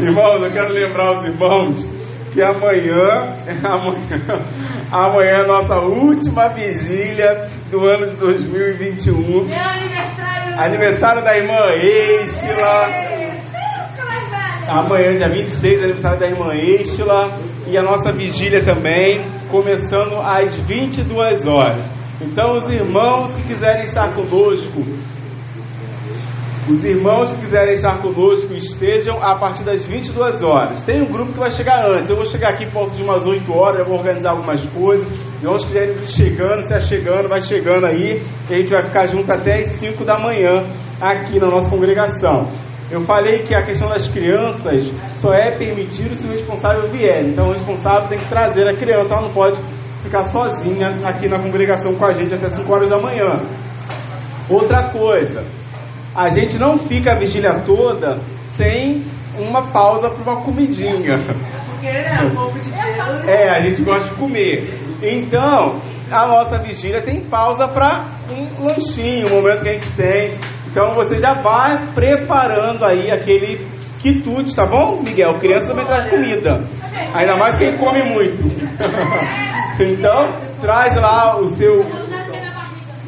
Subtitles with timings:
[0.00, 1.96] Irmãos, eu quero lembrar os irmãos
[2.32, 3.32] que amanhã,
[3.64, 4.44] amanhã,
[4.92, 9.16] amanhã é a nossa última vigília do ano de 2021.
[9.16, 10.60] Meu aniversário!
[10.60, 11.58] Aniversário da irmã
[12.22, 12.86] Estila.
[14.68, 17.38] Amanhã, dia 26, aniversário da irmã Estila.
[17.68, 21.88] E a nossa vigília também, começando às 22 horas.
[22.20, 24.82] Então, os irmãos que quiserem estar conosco,
[26.68, 30.82] os irmãos que quiserem estar conosco estejam a partir das 22 horas.
[30.82, 32.10] Tem um grupo que vai chegar antes.
[32.10, 35.06] Eu vou chegar aqui por volta de umas 8 horas, eu vou organizar algumas coisas.
[35.40, 38.20] Irmãos que quiserem ir chegando, se achegando, vai chegando aí.
[38.50, 40.50] E a gente vai ficar junto até as 5 da manhã
[41.00, 42.50] aqui na nossa congregação.
[42.90, 47.28] Eu falei que a questão das crianças só é permitido se o responsável vier.
[47.28, 49.56] Então o responsável tem que trazer a criança, ela não pode
[50.02, 53.40] ficar sozinha aqui na congregação com a gente até 5 horas da manhã.
[54.48, 55.42] Outra coisa,
[56.16, 58.18] a gente não fica a vigília toda
[58.54, 59.04] sem
[59.38, 61.26] uma pausa para uma comidinha.
[61.68, 63.24] Porque, né, o povo de Deus.
[63.28, 64.64] É, a gente gosta de comer.
[65.02, 65.78] Então,
[66.10, 70.38] a nossa vigília tem pausa para um lanchinho, um momento que a gente tem.
[70.68, 73.66] Então você já vai preparando aí aquele
[74.00, 75.38] quitute, tá bom, Miguel?
[75.38, 76.60] Criança também traz comida.
[77.14, 78.42] Ainda mais quem come muito.
[79.80, 81.82] então, traz lá o seu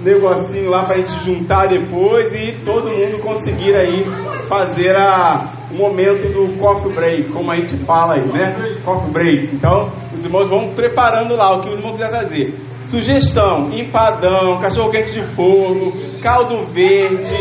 [0.03, 4.05] negocinho lá pra gente juntar depois e todo mundo conseguir aí
[4.49, 8.55] fazer a, o momento do coffee break, como a gente fala aí, né?
[8.85, 9.55] Coffee break.
[9.55, 12.55] Então, os irmãos vão preparando lá o que os irmãos quiser fazer.
[12.87, 17.37] Sugestão: empadão, cachorro quente de forno, caldo verde,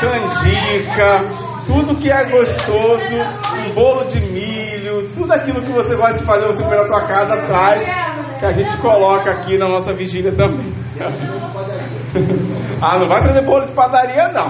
[0.00, 1.30] canjica,
[1.66, 3.14] tudo que é gostoso,
[3.58, 7.06] um bolo de milho, tudo aquilo que você gosta de fazer, você põe na sua
[7.06, 10.72] casa, traz, que a gente coloca aqui na nossa vigília também.
[12.82, 14.48] ah, não vai trazer bolo de padaria, não.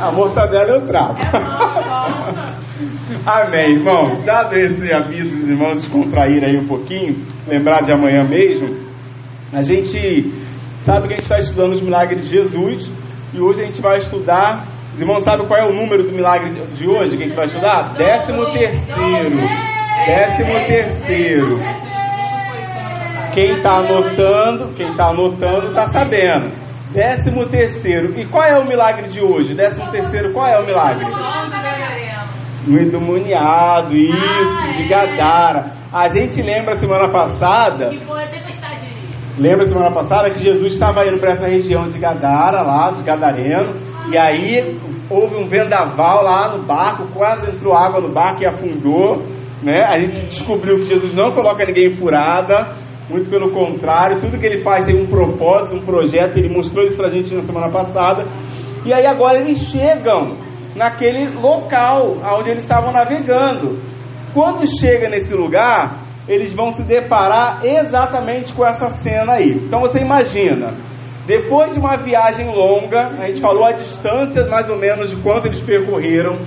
[0.00, 1.14] A mortadela eu trago.
[3.26, 4.22] Amém, irmão.
[4.24, 7.14] Dado esse aviso dos irmãos descontrair aí um pouquinho,
[7.46, 8.82] lembrar de amanhã mesmo,
[9.52, 10.32] a gente
[10.84, 12.90] sabe que a gente está estudando os milagres de Jesus
[13.32, 14.64] e hoje a gente vai estudar.
[14.92, 17.44] Os irmãos sabem qual é o número do milagre de hoje que a gente vai
[17.44, 17.94] estudar?
[17.94, 19.36] Décimo terceiro.
[20.06, 21.91] Décimo terceiro.
[23.34, 26.52] Quem está anotando, quem está anotando está sabendo.
[26.92, 28.18] Décimo terceiro.
[28.18, 29.54] E qual é o milagre de hoje?
[29.54, 31.06] Décimo terceiro, qual é o milagre?
[32.68, 35.72] O endemoniado, isso, de Gadara.
[35.92, 37.88] A gente lembra semana passada.
[37.88, 38.86] Que foi a tempestade.
[39.38, 43.72] Lembra semana passada que Jesus estava indo para essa região de Gadara, lá, de Gadareno,
[44.10, 44.78] e aí
[45.08, 49.22] houve um vendaval lá no barco, quase entrou água no barco e afundou.
[49.62, 49.80] Né?
[49.86, 52.74] A gente descobriu que Jesus não coloca ninguém em furada,
[53.12, 56.96] muito pelo contrário, tudo que ele faz tem um propósito, um projeto, ele mostrou isso
[56.96, 58.24] pra gente na semana passada.
[58.86, 60.32] E aí agora eles chegam
[60.74, 63.78] naquele local onde eles estavam navegando.
[64.32, 69.52] Quando chega nesse lugar, eles vão se deparar exatamente com essa cena aí.
[69.56, 70.72] Então você imagina,
[71.26, 75.46] depois de uma viagem longa, a gente falou a distância mais ou menos de quanto
[75.46, 76.38] eles percorreram,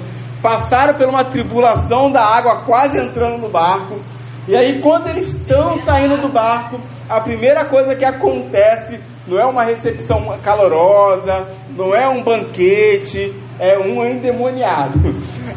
[0.42, 4.00] passaram por uma tribulação da água quase entrando no barco.
[4.48, 6.80] E aí, quando eles estão saindo do barco,
[7.10, 13.80] a primeira coisa que acontece não é uma recepção calorosa, não é um banquete, é
[13.80, 15.00] um endemoniado.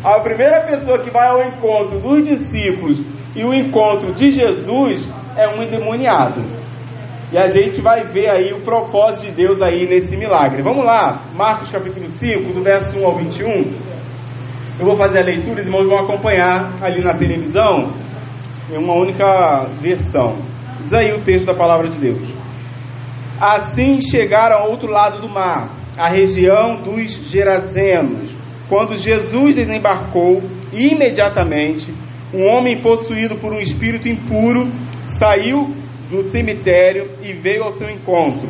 [0.02, 3.02] A primeira pessoa que vai ao encontro dos discípulos
[3.36, 5.06] e o encontro de Jesus
[5.36, 6.40] é um endemoniado.
[7.30, 10.62] E a gente vai ver aí o propósito de Deus aí nesse milagre.
[10.62, 13.48] Vamos lá, Marcos capítulo 5, do verso 1 ao 21.
[14.80, 17.92] Eu vou fazer a leitura, os irmãos vão acompanhar ali na televisão
[18.70, 20.36] em uma única versão.
[20.80, 22.32] Diz aí o texto da palavra de Deus.
[23.40, 28.36] Assim chegaram ao outro lado do mar, a região dos Gerazenos.
[28.68, 30.42] Quando Jesus desembarcou,
[30.72, 31.92] imediatamente
[32.34, 34.66] um homem possuído por um espírito impuro
[35.18, 35.74] saiu
[36.10, 38.48] do cemitério e veio ao seu encontro.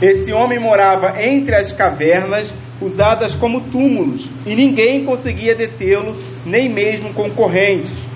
[0.00, 6.14] Esse homem morava entre as cavernas usadas como túmulos e ninguém conseguia detê-lo,
[6.44, 8.11] nem mesmo concorrentes.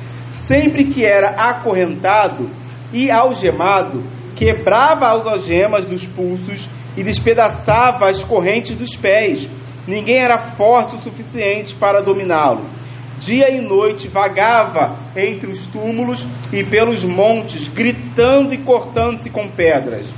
[0.47, 2.49] Sempre que era acorrentado
[2.93, 4.05] e algemado,
[4.37, 9.49] quebrava as algemas dos pulsos e despedaçava as correntes dos pés.
[9.89, 12.65] Ninguém era forte o suficiente para dominá-lo.
[13.19, 20.09] Dia e noite vagava entre os túmulos e pelos montes, gritando e cortando-se com pedras.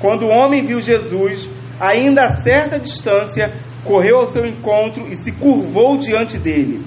[0.00, 1.48] Quando o homem viu Jesus,
[1.80, 3.52] ainda a certa distância,
[3.84, 6.84] correu ao seu encontro e se curvou diante dele.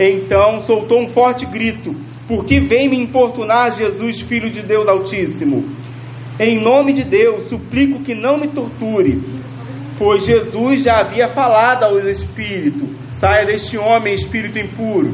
[0.00, 5.64] Então soltou um forte grito: Por que vem me importunar, Jesus, filho de Deus Altíssimo?
[6.38, 9.18] Em nome de Deus, suplico que não me torture,
[9.98, 15.10] pois Jesus já havia falado aos espíritos: Saia deste homem, espírito impuro.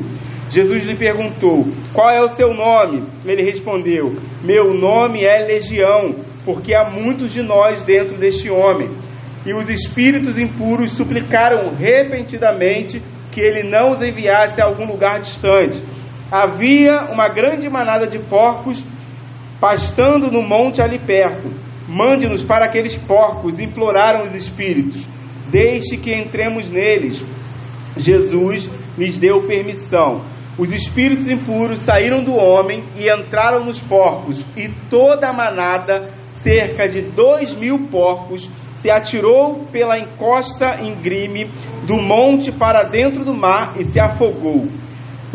[0.50, 3.05] Jesus lhe perguntou: Qual é o seu nome?
[3.25, 8.88] Ele respondeu: Meu nome é Legião, porque há muitos de nós dentro deste homem.
[9.46, 13.00] E os espíritos impuros suplicaram repentinamente
[13.31, 15.81] que ele não os enviasse a algum lugar distante.
[16.36, 18.84] Havia uma grande manada de porcos
[19.60, 21.48] pastando no monte ali perto.
[21.88, 25.06] Mande-nos para aqueles porcos, imploraram os espíritos.
[25.48, 27.25] Deixe que entremos neles.
[27.96, 30.22] Jesus lhes deu permissão.
[30.58, 36.10] Os espíritos impuros saíram do homem e entraram nos porcos, e toda a manada,
[36.42, 41.44] cerca de dois mil porcos, se atirou pela encosta íngreme
[41.86, 44.66] do monte para dentro do mar e se afogou.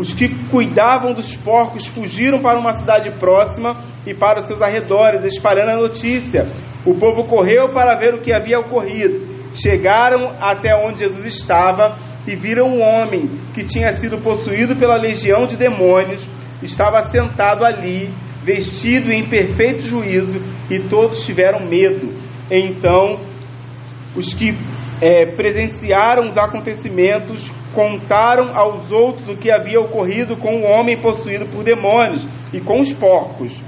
[0.00, 3.76] Os que cuidavam dos porcos fugiram para uma cidade próxima
[4.06, 6.46] e para os seus arredores, espalhando a notícia.
[6.86, 9.28] O povo correu para ver o que havia ocorrido.
[9.54, 15.46] Chegaram até onde Jesus estava e viram um homem que tinha sido possuído pela legião
[15.46, 16.26] de demônios,
[16.62, 18.08] estava sentado ali,
[18.42, 20.38] vestido em perfeito juízo,
[20.70, 22.10] e todos tiveram medo.
[22.50, 23.20] Então,
[24.16, 24.48] os que
[25.02, 31.46] é, presenciaram os acontecimentos contaram aos outros o que havia ocorrido com o homem possuído
[31.46, 33.60] por demônios e com os porcos.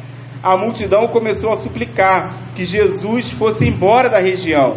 [0.42, 4.76] A multidão começou a suplicar que Jesus fosse embora da região.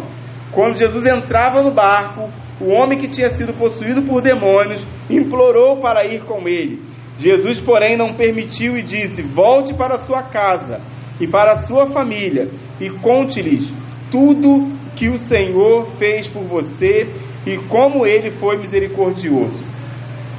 [0.52, 2.30] Quando Jesus entrava no barco,
[2.60, 6.80] o homem que tinha sido possuído por demônios implorou para ir com ele.
[7.18, 10.80] Jesus, porém, não permitiu e disse: Volte para sua casa
[11.20, 12.48] e para sua família
[12.80, 13.72] e conte-lhes
[14.10, 17.06] tudo que o Senhor fez por você
[17.46, 19.64] e como ele foi misericordioso.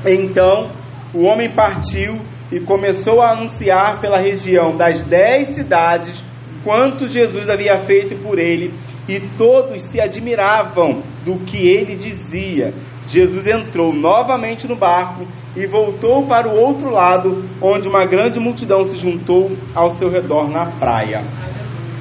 [0.06, 0.70] Então
[1.14, 2.18] o homem partiu
[2.52, 6.24] e começou a anunciar pela região das dez cidades
[6.64, 8.74] quanto Jesus havia feito por ele,
[9.08, 12.74] e todos se admiravam do que ele dizia.
[13.08, 15.26] Jesus entrou novamente no barco
[15.56, 20.50] e voltou para o outro lado, onde uma grande multidão se juntou ao seu redor
[20.50, 21.24] na praia.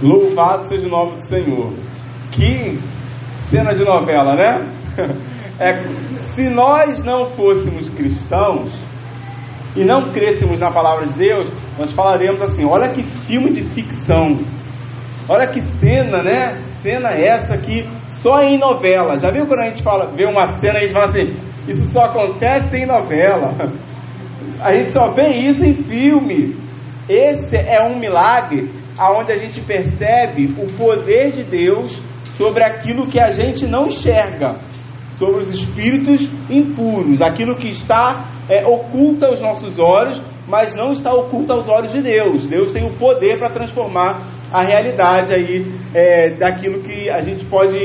[0.03, 1.73] Louvado seja o nome do Senhor.
[2.33, 2.77] Que
[3.49, 4.76] cena de novela, né?
[5.59, 5.73] É,
[6.35, 8.79] se nós não fôssemos cristãos
[9.75, 14.39] e não crêssemos na palavra de Deus, nós falaremos assim: olha que filme de ficção,
[15.31, 16.57] olha que cena, né?
[16.83, 17.89] Cena essa que
[18.21, 19.17] só em novela.
[19.19, 21.35] Já viu quando a gente fala, vê uma cena e a gente fala assim:
[21.67, 23.55] isso só acontece em novela.
[24.59, 26.57] A gente só vê isso em filme.
[27.09, 33.21] Esse é um milagre aonde a gente percebe o poder de Deus sobre aquilo que
[33.21, 34.57] a gente não enxerga,
[35.17, 41.13] sobre os espíritos impuros, aquilo que está é, oculto aos nossos olhos, mas não está
[41.13, 42.47] oculto aos olhos de Deus.
[42.47, 44.23] Deus tem o poder para transformar
[44.53, 47.79] a realidade aí é, daquilo que a gente pode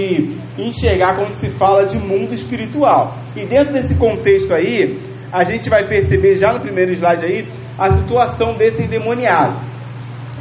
[0.58, 3.16] enxergar quando se fala de mundo espiritual.
[3.36, 5.00] E dentro desse contexto aí,
[5.32, 7.48] a gente vai perceber já no primeiro slide aí
[7.80, 9.58] a situação desse endemoniado.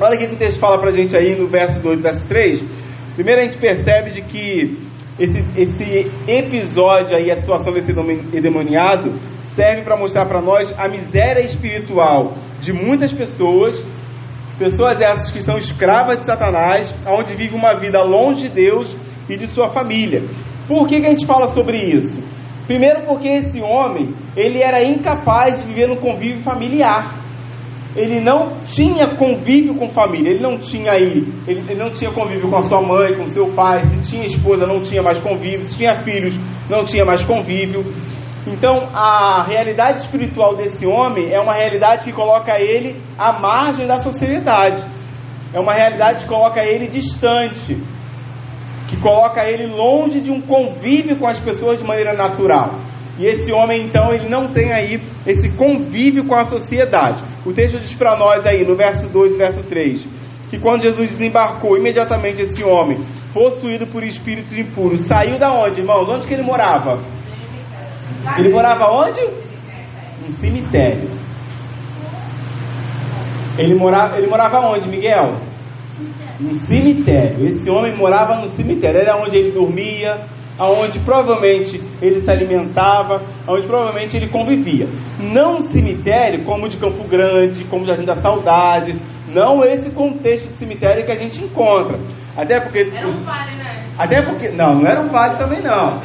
[0.00, 2.90] Olha o que o texto fala para a gente aí no verso 2 verso 3
[3.14, 4.89] Primeiro a gente percebe de que
[5.20, 9.12] esse, esse episódio aí, a situação desse endemoniado,
[9.54, 13.84] serve para mostrar para nós a miséria espiritual de muitas pessoas,
[14.58, 18.96] pessoas essas que são escravas de Satanás, onde vivem uma vida longe de Deus
[19.28, 20.22] e de sua família.
[20.66, 22.18] Por que, que a gente fala sobre isso?
[22.66, 27.14] Primeiro porque esse homem, ele era incapaz de viver no convívio familiar
[27.96, 32.48] ele não tinha convívio com família, ele não tinha aí, ele, ele, não tinha convívio
[32.48, 35.76] com a sua mãe, com seu pai, se tinha esposa não tinha mais convívio, se
[35.76, 36.34] tinha filhos
[36.68, 37.84] não tinha mais convívio.
[38.46, 43.98] Então a realidade espiritual desse homem é uma realidade que coloca ele à margem da
[43.98, 44.84] sociedade,
[45.52, 47.76] é uma realidade que coloca ele distante,
[48.88, 52.70] que coloca ele longe de um convívio com as pessoas de maneira natural.
[53.20, 57.22] E esse homem, então, ele não tem aí esse convívio com a sociedade.
[57.44, 60.08] O texto diz para nós aí, no verso 2 e verso 3,
[60.48, 62.98] que quando Jesus desembarcou, imediatamente esse homem,
[63.34, 66.08] possuído por espíritos impuros, saiu da onde, irmãos?
[66.08, 66.98] Onde que ele morava?
[68.38, 69.20] Ele morava onde?
[70.26, 71.10] Um cemitério.
[73.58, 75.36] Ele morava, ele morava onde, Miguel?
[76.40, 77.46] Um cemitério.
[77.46, 78.98] Esse homem morava no cemitério.
[78.98, 80.24] Era onde ele dormia,
[80.60, 84.86] aonde provavelmente ele se alimentava, aonde provavelmente ele convivia.
[85.18, 88.94] Não um cemitério como o de Campo Grande, como o Jardim da Saudade,
[89.32, 91.98] não esse contexto de cemitério que a gente encontra.
[92.36, 92.90] Até porque.
[92.94, 93.74] Era um vale, né?
[93.98, 94.50] Até porque.
[94.50, 95.98] Não, não era um vale também não.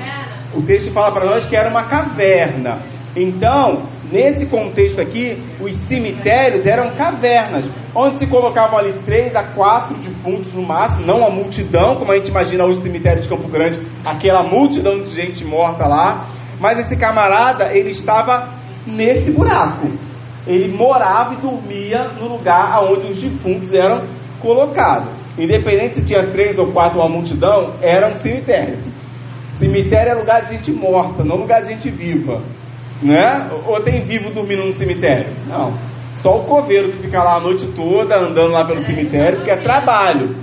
[0.54, 2.80] O texto fala para nós que era uma caverna.
[3.16, 9.96] Então, nesse contexto aqui, os cemitérios eram cavernas, onde se colocavam ali três a quatro
[9.98, 13.48] defuntos no máximo, não a multidão, como a gente imagina hoje o cemitério de Campo
[13.48, 16.28] Grande, aquela multidão de gente morta lá.
[16.60, 18.50] Mas esse camarada, ele estava
[18.88, 19.88] nesse buraco.
[20.48, 24.06] Ele morava e dormia no lugar onde os defuntos eram
[24.40, 25.10] colocados.
[25.38, 28.78] Independente se tinha três ou quatro uma multidão, era um cemitério.
[29.54, 32.42] Cemitério é lugar de gente morta, não lugar de gente viva.
[33.04, 33.50] Né?
[33.66, 35.32] Ou tem vivo dormindo no cemitério?
[35.48, 35.74] Não.
[36.14, 39.56] Só o coveiro que fica lá a noite toda andando lá pelo cemitério, porque é
[39.56, 40.36] trabalho.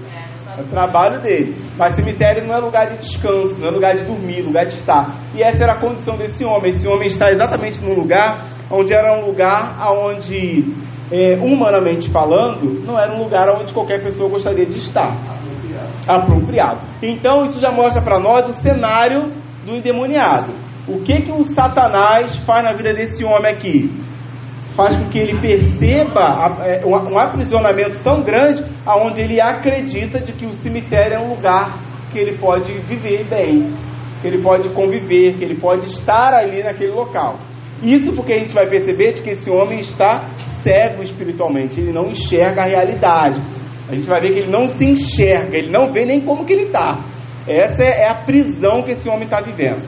[0.56, 1.56] É o trabalho dele.
[1.78, 5.16] Mas cemitério não é lugar de descanso, não é lugar de dormir, lugar de estar.
[5.34, 6.68] E essa era a condição desse homem.
[6.68, 10.64] Esse homem está exatamente no lugar onde era um lugar onde,
[11.10, 15.16] é, humanamente falando, não era um lugar onde qualquer pessoa gostaria de estar.
[16.06, 16.80] Apropriado.
[17.02, 19.32] Então isso já mostra para nós o cenário
[19.64, 20.52] do endemoniado.
[20.88, 23.90] O que que o Satanás faz na vida desse homem aqui?
[24.74, 30.46] faz com que ele perceba é, um aprisionamento tão grande aonde ele acredita de que
[30.46, 31.78] o cemitério é um lugar
[32.10, 33.70] que ele pode viver bem,
[34.20, 37.38] que ele pode conviver, que ele pode estar ali naquele local.
[37.82, 40.26] Isso porque a gente vai perceber de que esse homem está
[40.62, 43.40] cego espiritualmente, ele não enxerga a realidade.
[43.90, 46.52] A gente vai ver que ele não se enxerga, ele não vê nem como que
[46.52, 47.00] ele está.
[47.48, 49.82] Essa é a prisão que esse homem está vivendo.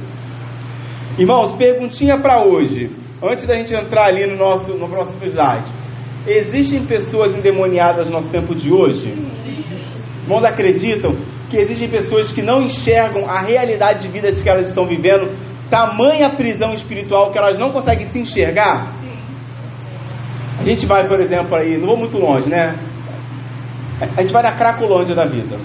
[1.17, 2.91] Irmãos, perguntinha para hoje.
[3.23, 5.71] Antes da gente entrar ali no nosso no próximo slide,
[6.27, 9.15] existem pessoas endemoniadas no nosso tempo de hoje?
[10.25, 11.13] Irmãos, acreditam
[11.49, 15.31] que existem pessoas que não enxergam a realidade de vida de que elas estão vivendo,
[15.71, 18.93] tamanha prisão espiritual que elas não conseguem se enxergar?
[20.59, 22.75] A gente vai, por exemplo, aí, não vou muito longe, né?
[24.17, 25.57] A gente vai na Cracolândia da vida.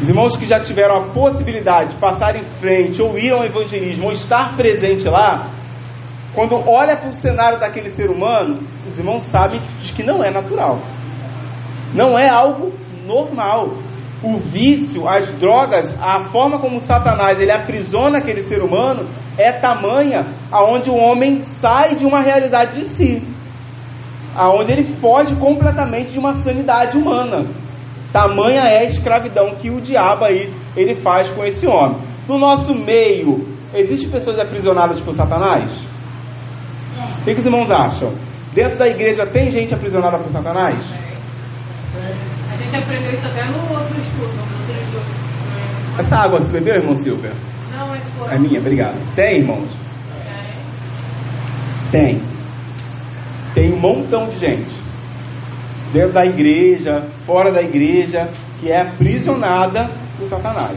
[0.00, 4.06] Os irmãos que já tiveram a possibilidade de passar em frente, ou ir ao evangelismo,
[4.06, 5.48] ou estar presente lá,
[6.34, 9.58] quando olha para o cenário daquele ser humano, os irmãos sabem
[9.94, 10.78] que não é natural.
[11.94, 12.74] Não é algo
[13.06, 13.68] normal.
[14.22, 20.26] O vício, as drogas, a forma como Satanás ele aprisiona aquele ser humano é tamanha
[20.50, 23.22] aonde o homem sai de uma realidade de si,
[24.34, 27.46] aonde ele foge completamente de uma sanidade humana.
[28.16, 31.98] Tamanha é a escravidão que o diabo aí ele faz com esse homem.
[32.26, 35.70] No nosso meio, existem pessoas aprisionadas por Satanás?
[37.20, 38.14] O que, que os irmãos acham?
[38.54, 40.90] Dentro da igreja tem gente aprisionada por Satanás?
[42.50, 44.32] A gente aprendeu isso até no outro estudo.
[45.98, 47.32] Essa água você bebeu, irmão Silvia?
[47.70, 48.32] Não, é sua.
[48.32, 48.96] É minha, obrigado.
[49.14, 49.68] Tem, irmãos?
[51.92, 52.18] Tem.
[53.52, 54.85] Tem um montão de gente
[55.92, 58.28] dentro da igreja, fora da igreja,
[58.60, 60.76] que é aprisionada por Satanás.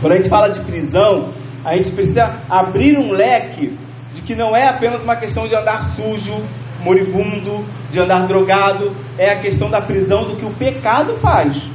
[0.00, 1.30] Quando a gente fala de prisão,
[1.64, 3.76] a gente precisa abrir um leque
[4.14, 6.36] de que não é apenas uma questão de andar sujo,
[6.82, 11.68] moribundo, de andar drogado, é a questão da prisão do que o pecado faz,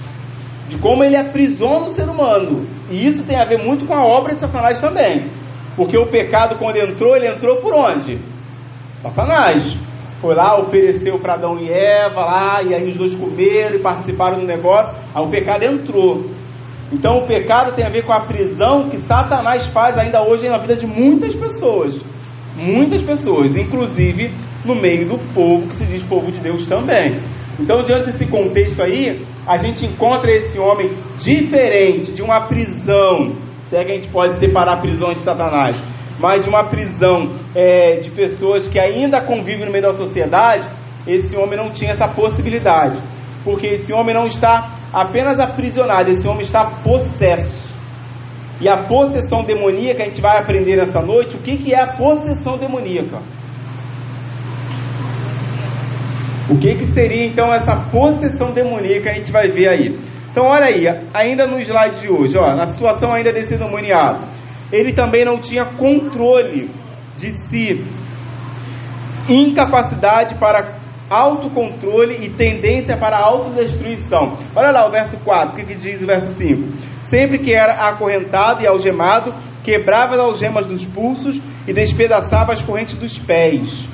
[0.68, 2.68] de como ele aprisiona o ser humano.
[2.90, 5.28] E isso tem a ver muito com a obra de Satanás também.
[5.76, 8.18] Porque o pecado, quando entrou, ele entrou por onde?
[9.02, 9.78] Satanás.
[10.26, 14.40] Foi lá, ofereceu para Adão e Eva lá, e aí os dois comeram e participaram
[14.40, 14.92] do negócio.
[15.14, 16.26] Aí o pecado entrou.
[16.92, 20.58] Então o pecado tem a ver com a prisão que Satanás faz ainda hoje na
[20.58, 22.04] vida de muitas pessoas.
[22.58, 24.32] Muitas pessoas, inclusive
[24.66, 27.20] no meio do povo que se diz povo de Deus também.
[27.60, 30.90] Então, diante desse contexto aí, a gente encontra esse homem
[31.20, 33.36] diferente de uma prisão,
[33.70, 35.78] se é que a gente pode separar prisões de Satanás,
[36.20, 40.68] mas de uma prisão é, de pessoas que ainda convivem no meio da sociedade,
[41.08, 43.00] esse homem não tinha essa possibilidade.
[43.44, 47.74] Porque esse homem não está apenas aprisionado, esse homem está possesso.
[48.60, 51.94] E a possessão demoníaca, a gente vai aprender nessa noite o que, que é a
[51.96, 53.20] possessão demoníaca.
[56.50, 60.00] O que, que seria então essa possessão demoníaca, a gente vai ver aí.
[60.32, 64.22] Então, olha aí, ainda no slide de hoje, ó, na situação ainda desse demoniado,
[64.76, 66.70] ele também não tinha controle
[67.18, 67.84] de si,
[69.30, 70.76] incapacidade para
[71.10, 74.38] autocontrole e tendência para autodestruição.
[74.56, 76.62] Olha lá o verso 4, o que, que diz o verso 5?
[77.04, 82.98] Sempre que era acorrentado e algemado, quebrava as algemas dos pulsos e despedaçava as correntes
[82.98, 83.88] dos pés.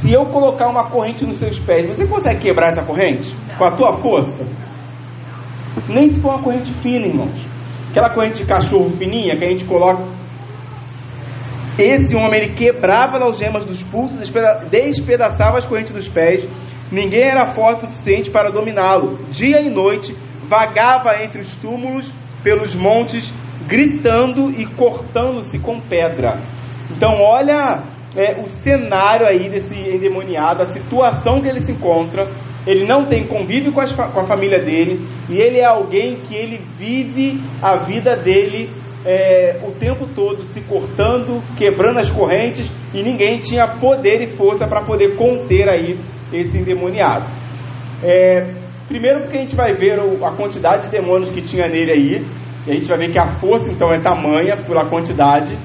[0.00, 3.72] Se eu colocar uma corrente nos seus pés, você consegue quebrar essa corrente com a
[3.72, 4.46] tua força?
[5.88, 7.53] Nem se for uma corrente fina, irmãos.
[7.94, 10.02] Aquela corrente de cachorro fininha que a gente coloca.
[11.78, 14.18] Esse homem ele quebrava as algemas dos pulsos,
[14.68, 16.44] despedaçava as correntes dos pés.
[16.90, 19.16] Ninguém era forte o suficiente para dominá-lo.
[19.30, 20.12] Dia e noite
[20.48, 23.32] vagava entre os túmulos, pelos montes,
[23.68, 26.40] gritando e cortando-se com pedra.
[26.90, 27.78] Então, olha
[28.16, 32.24] é, o cenário aí desse endemoniado, a situação que ele se encontra.
[32.66, 36.60] Ele não tem convívio com, com a família dele e ele é alguém que ele
[36.78, 38.70] vive a vida dele
[39.04, 44.66] é, o tempo todo se cortando, quebrando as correntes e ninguém tinha poder e força
[44.66, 45.98] para poder conter aí
[46.32, 47.26] esse endemoniado.
[48.02, 48.50] É,
[48.88, 52.26] primeiro porque a gente vai ver a quantidade de demônios que tinha nele aí,
[52.66, 55.56] e a gente vai ver que a força então é tamanha pela quantidade.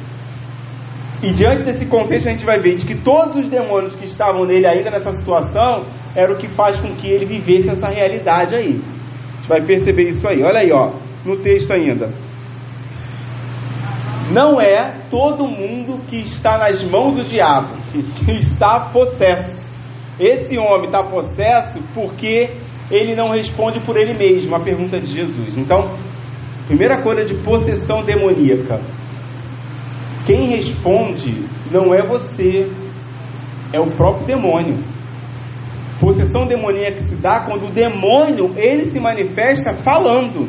[1.23, 4.45] E diante desse contexto a gente vai ver de que todos os demônios que estavam
[4.45, 5.85] nele ainda nessa situação
[6.15, 8.69] era o que faz com que ele vivesse essa realidade aí.
[8.69, 10.41] A gente vai perceber isso aí.
[10.43, 10.91] Olha aí, ó,
[11.25, 12.09] no texto ainda.
[14.31, 19.67] Não é todo mundo que está nas mãos do diabo que está possesso.
[20.19, 22.47] Esse homem está possesso porque
[22.91, 25.57] ele não responde por ele mesmo a pergunta de Jesus.
[25.57, 25.93] Então,
[26.67, 28.79] primeira coisa de possessão demoníaca.
[30.25, 32.69] Quem responde não é você,
[33.73, 34.77] é o próprio demônio.
[35.99, 40.47] Possessão demoníaca se dá quando o demônio ele se manifesta falando,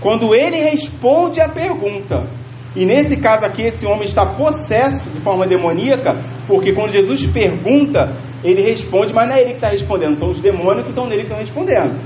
[0.00, 2.28] quando ele responde a pergunta.
[2.76, 6.12] E nesse caso aqui, esse homem está possesso de forma demoníaca,
[6.46, 10.40] porque quando Jesus pergunta, ele responde, mas não é ele que está respondendo, são os
[10.40, 11.98] demônios que estão nele que estão respondendo.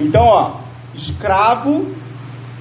[0.00, 0.60] Então, ó,
[0.94, 1.84] escravo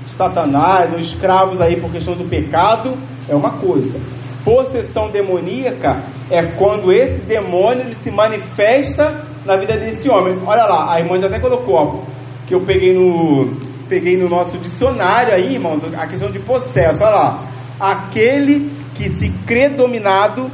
[0.03, 2.93] de Satanás, ou escravos aí por questão do pecado,
[3.29, 3.99] é uma coisa.
[4.43, 10.37] Possessão demoníaca é quando esse demônio ele se manifesta na vida desse homem.
[10.45, 12.13] Olha lá, a irmã já até colocou, ó,
[12.45, 13.55] que eu peguei no,
[13.87, 17.39] peguei no nosso dicionário aí, irmãos, a questão de possesso, olha lá.
[17.79, 20.49] Aquele que se crê dominado,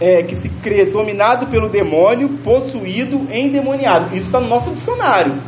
[0.00, 4.14] é, que se crê dominado pelo demônio, possuído, endemoniado.
[4.14, 5.38] Isso está no nosso dicionário.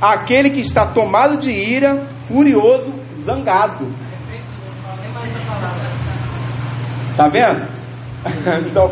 [0.00, 1.96] Aquele que está tomado de ira,
[2.28, 2.92] furioso,
[3.24, 3.86] zangado.
[7.18, 7.66] Tá vendo?
[8.70, 8.84] então,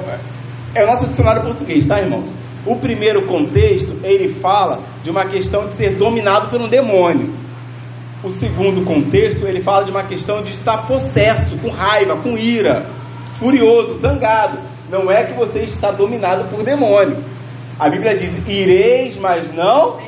[0.75, 2.29] é o nosso dicionário português, tá, irmãos?
[2.67, 7.33] O primeiro contexto, ele fala de uma questão de ser dominado por um demônio.
[8.25, 12.83] O segundo contexto, ele fala de uma questão de estar possesso, com raiva, com ira,
[13.39, 14.59] furioso, zangado.
[14.91, 17.23] Não é que você está dominado por demônio.
[17.79, 20.01] A Bíblia diz: ireis, mas não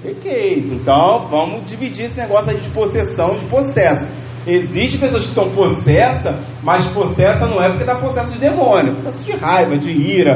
[0.00, 0.70] pequeis.
[0.70, 4.04] Então, vamos dividir esse negócio aí de possessão, de possesso.
[4.46, 9.24] Existem pessoas que estão possessas, mas possessa não é porque está possesso de demônio, processo
[9.24, 10.34] de raiva, de ira,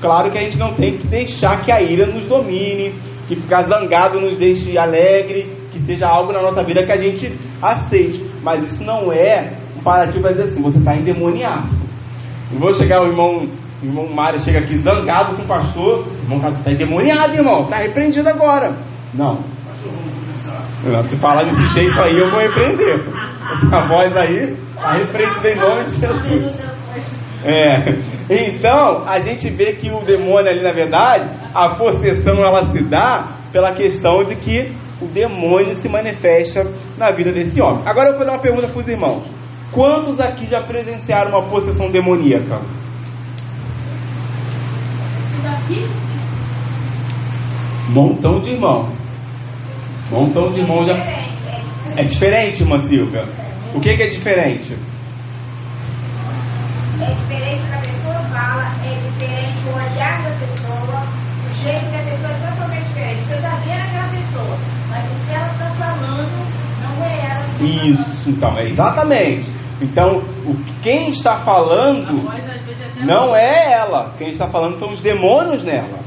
[0.00, 2.90] Claro que a gente não tem que deixar que a ira nos domine,
[3.28, 7.30] que ficar zangado nos deixe alegre, que seja algo na nossa vida que a gente
[7.60, 8.24] aceite.
[8.42, 11.68] Mas isso não é um parativo para dizer assim, você está endemoniado.
[12.50, 13.44] Não vou chegar o irmão,
[13.82, 18.28] o irmão Mário chega aqui zangado com o pastor, irmão, está endemoniado, irmão, está repreendido
[18.28, 18.74] agora.
[19.12, 19.38] Não.
[21.08, 23.00] Se falar desse jeito aí, eu vou repreender.
[23.52, 26.80] Essa voz aí está repreendida em nome de Jesus.
[27.44, 28.48] É.
[28.48, 33.34] Então, a gente vê que o demônio ali, na verdade, a possessão ela se dá
[33.52, 36.62] pela questão de que o demônio se manifesta
[36.96, 37.82] na vida desse homem.
[37.86, 39.22] Agora eu vou fazer uma pergunta para os irmãos.
[39.72, 42.56] Quantos aqui já presenciaram uma possessão demoníaca?
[47.90, 48.99] Montão de irmão.
[50.10, 50.94] Montão de irmão já.
[51.96, 53.22] É diferente, irmã Silvia?
[53.74, 54.76] O que, que é diferente?
[57.02, 61.02] é diferente que a pessoa fala, é diferente o olhar da pessoa,
[61.48, 63.20] o jeito da pessoa é totalmente diferente.
[63.24, 64.56] Você está vendo aquela pessoa,
[64.90, 66.30] mas o que ela está falando
[66.82, 67.44] não é ela.
[67.58, 69.50] Que tá Isso, então, é exatamente.
[69.80, 72.22] Então, o, quem está falando
[73.06, 74.12] não é ela.
[74.18, 76.00] Quem está falando são os demônios nela.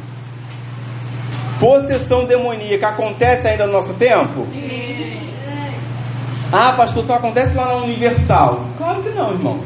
[1.64, 4.44] Possessão demoníaca acontece ainda no nosso tempo?
[4.52, 5.30] Sim.
[6.52, 8.66] Ah, pastor, só acontece lá na Universal.
[8.78, 9.60] Claro que não, irmão.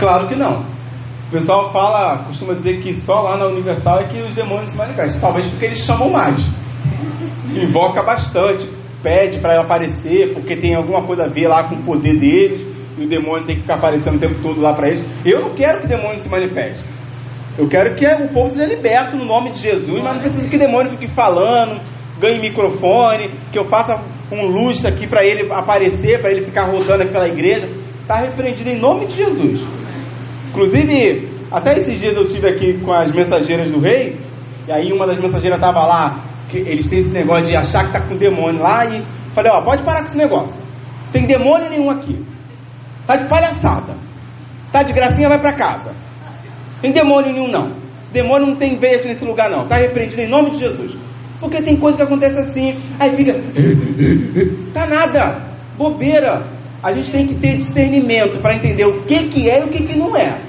[0.00, 0.62] Claro que não.
[1.28, 4.76] O pessoal fala, costuma dizer que só lá na Universal é que os demônios se
[4.76, 5.20] manifestam.
[5.20, 6.44] Talvez porque eles chamam mais.
[7.54, 8.68] Invoca bastante,
[9.00, 12.66] pede para aparecer, porque tem alguma coisa a ver lá com o poder deles,
[12.98, 15.04] e o demônio tem que ficar aparecendo o tempo todo lá para eles.
[15.24, 16.84] Eu não quero que o demônio se manifeste.
[17.58, 20.56] Eu quero que o povo seja liberto no nome de Jesus, mas não preciso que
[20.56, 21.82] o demônio fique falando,
[22.18, 27.02] ganhe microfone, que eu faça um luxo aqui para ele aparecer, para ele ficar rodando
[27.02, 27.66] aqui pela igreja.
[28.00, 29.66] Está repreendido em nome de Jesus.
[30.48, 34.16] Inclusive, até esses dias eu tive aqui com as mensageiras do rei,
[34.66, 37.92] e aí uma das mensageiras estava lá, que eles têm esse negócio de achar que
[37.92, 39.02] tá com demônio lá, e
[39.34, 40.56] falei, ó, pode parar com esse negócio.
[41.12, 42.24] Tem demônio nenhum aqui.
[43.06, 43.94] Tá de palhaçada.
[44.72, 45.92] Tá de gracinha, vai para casa.
[46.82, 47.70] Tem demônio nenhum não.
[48.00, 49.66] Esse demônio não tem veia nesse lugar não.
[49.68, 50.96] Tá repreendido em nome de Jesus.
[51.40, 53.34] Porque tem coisa que acontece assim, aí fica.
[54.74, 55.46] tá nada.
[55.78, 56.44] Bobeira
[56.82, 59.84] a gente tem que ter discernimento para entender o que, que é e o que,
[59.84, 60.40] que não é.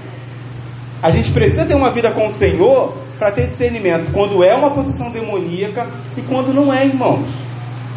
[1.01, 4.71] A gente precisa ter uma vida com o Senhor para ter discernimento quando é uma
[4.71, 7.27] posição demoníaca e quando não é, irmãos.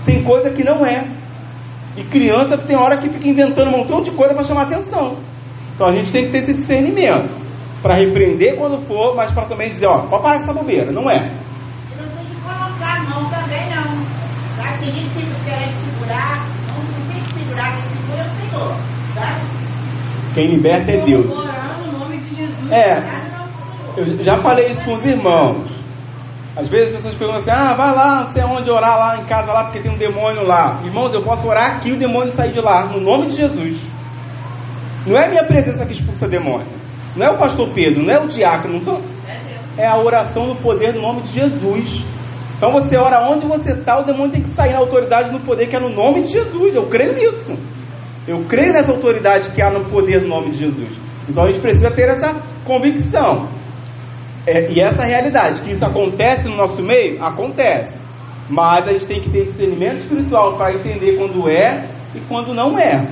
[0.05, 1.05] Tem coisa que não é.
[1.97, 5.17] E criança tem hora que fica inventando um montão de coisa para chamar atenção.
[5.75, 7.46] Então a gente tem que ter esse discernimento
[7.83, 11.11] para repreender quando for, mas para também dizer, ó, pode parar com essa bobeira, não
[11.11, 11.27] é.
[11.27, 14.17] E não tem que colocar a mão também, não.
[14.57, 14.79] Tá?
[14.79, 18.77] Tem gente que quer segurar, não, tem que segurar, quem segura é o Senhor.
[19.15, 19.39] Tá?
[20.35, 21.33] Quem liberta é Deus.
[22.71, 23.27] É,
[23.97, 25.87] eu já falei isso com os irmãos.
[26.57, 29.27] Às vezes as pessoas perguntam assim, ah, vai lá, não sei onde orar lá em
[29.27, 30.81] casa lá, porque tem um demônio lá.
[30.85, 33.79] Irmãos, eu posso orar aqui e o demônio sair de lá, no nome de Jesus.
[35.07, 36.67] Não é minha presença que expulsa demônio.
[37.17, 40.57] Não é o pastor Pedro, não é o diácono, são, É é a oração no
[40.57, 42.05] poder do nome de Jesus.
[42.57, 45.67] Então você ora onde você está, o demônio tem que sair na autoridade no poder
[45.69, 46.75] que é no nome de Jesus.
[46.75, 47.53] Eu creio nisso.
[48.27, 50.99] Eu creio nessa autoridade que há no poder do nome de Jesus.
[51.29, 52.33] Então a gente precisa ter essa
[52.65, 53.47] convicção.
[54.47, 58.05] É, e essa realidade, que isso acontece no nosso meio, acontece.
[58.49, 62.79] Mas a gente tem que ter discernimento espiritual para entender quando é e quando não
[62.79, 63.09] é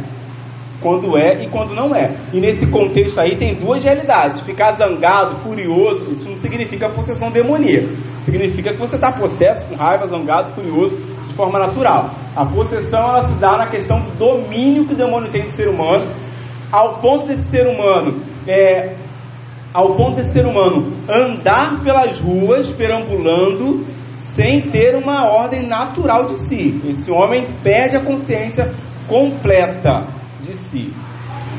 [0.80, 2.14] quando é e quando não é.
[2.32, 4.42] E nesse contexto aí tem duas realidades.
[4.42, 7.88] Ficar zangado, furioso, isso não significa possessão demoníaca.
[8.24, 10.96] Significa que você está possesso, com raiva, zangado, furioso,
[11.28, 12.10] de forma natural.
[12.36, 15.68] A possessão ela se dá na questão do domínio que o demônio tem do ser
[15.68, 16.10] humano,
[16.70, 18.96] ao ponto desse ser humano é,
[19.72, 23.84] ao ponto desse ser humano andar pelas ruas perambulando
[24.34, 26.80] sem ter uma ordem natural de si.
[26.88, 28.72] Esse homem perde a consciência
[29.06, 30.06] completa
[30.74, 30.92] si.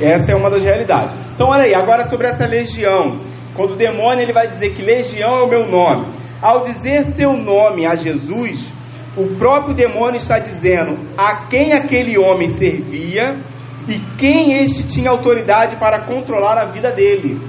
[0.01, 1.15] Essa é uma das realidades.
[1.33, 3.13] Então, olha aí, agora sobre essa legião.
[3.55, 6.07] Quando o demônio ele vai dizer que legião é o meu nome.
[6.41, 8.69] Ao dizer seu nome a Jesus,
[9.15, 13.37] o próprio demônio está dizendo a quem aquele homem servia
[13.87, 17.39] e quem este tinha autoridade para controlar a vida dele.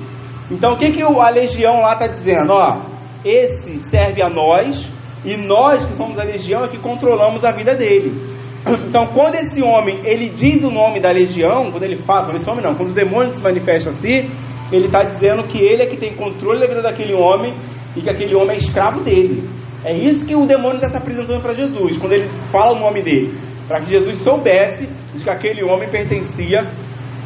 [0.49, 2.53] Então, o que, que a legião lá está dizendo?
[2.53, 2.83] Ó,
[3.25, 4.89] esse serve a nós
[5.25, 8.36] e nós que somos a legião é que controlamos a vida dele.
[8.67, 12.51] Então, quando esse homem ele diz o nome da legião, quando ele fala, quando esse
[12.51, 14.29] homem não, quando o demônio se manifesta assim,
[14.73, 17.55] ele está dizendo que ele é que tem controle da vida daquele homem
[17.95, 19.49] e que aquele homem é escravo dele.
[19.85, 23.03] É isso que o demônio está se apresentando para Jesus, quando ele fala o nome
[23.03, 23.33] dele,
[23.69, 26.63] para que Jesus soubesse de que aquele homem pertencia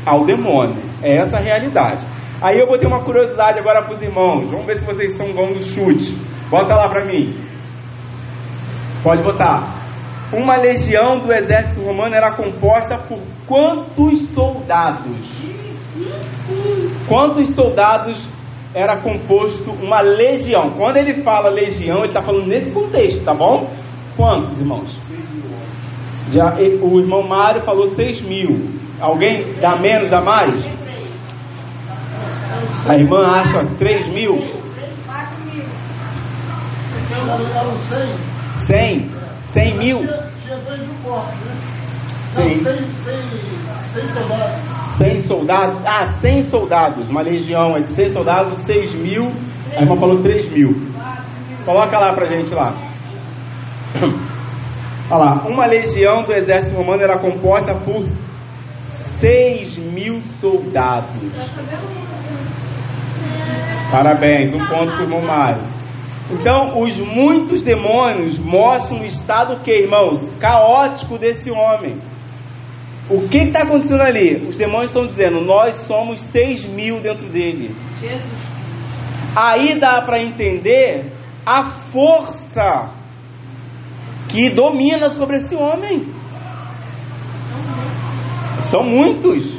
[0.05, 0.77] ao demônio.
[1.03, 2.05] É essa a realidade.
[2.43, 4.51] Aí eu botei uma curiosidade agora para os irmãos.
[4.51, 6.15] Vamos ver se vocês são bons no chute.
[6.51, 7.35] Bota lá para mim.
[9.03, 9.80] Pode botar.
[10.33, 15.45] Uma legião do exército romano era composta por quantos soldados?
[17.09, 18.29] Quantos soldados
[18.73, 20.71] era composto uma legião?
[20.77, 23.69] Quando ele fala legião, ele está falando nesse contexto, tá bom?
[24.17, 24.97] Quantos, irmãos?
[26.31, 28.65] Já, o irmão Mário falou 6 mil.
[29.01, 30.65] Alguém dá menos, dá mais?
[32.89, 34.37] A irmã acha 3 mil?
[35.07, 35.65] 4 mil.
[37.57, 39.20] Eram 100.
[39.53, 39.73] 100?
[39.73, 39.99] 100 mil?
[39.99, 41.81] Dois mil corpos, né?
[42.31, 42.43] Sim.
[42.43, 43.17] Não, 100, 100,
[43.91, 44.81] 100 soldados.
[44.99, 45.87] 100 soldados?
[45.87, 47.09] Ah, 100 soldados.
[47.09, 49.33] Uma legião é de 100 soldados, 6 mil.
[49.77, 50.71] A irmã falou 3 mil.
[51.65, 52.75] Coloca lá pra gente lá.
[55.11, 55.43] Olha lá.
[55.49, 58.05] Uma legião do exército romano era composta por
[59.19, 61.11] 6 mil soldados.
[63.91, 65.80] Parabéns, um ponto para o irmão Mário.
[66.33, 71.97] Então, os muitos demônios mostram o estado que, irmãos, caótico desse homem.
[73.11, 74.37] O que está acontecendo ali?
[74.37, 77.75] Os demônios estão dizendo, nós somos 6 mil dentro dele.
[78.01, 78.51] Jesus.
[79.35, 81.07] Aí dá para entender
[81.45, 82.93] a força
[84.29, 86.07] que domina sobre esse homem.
[88.71, 89.59] São muitos.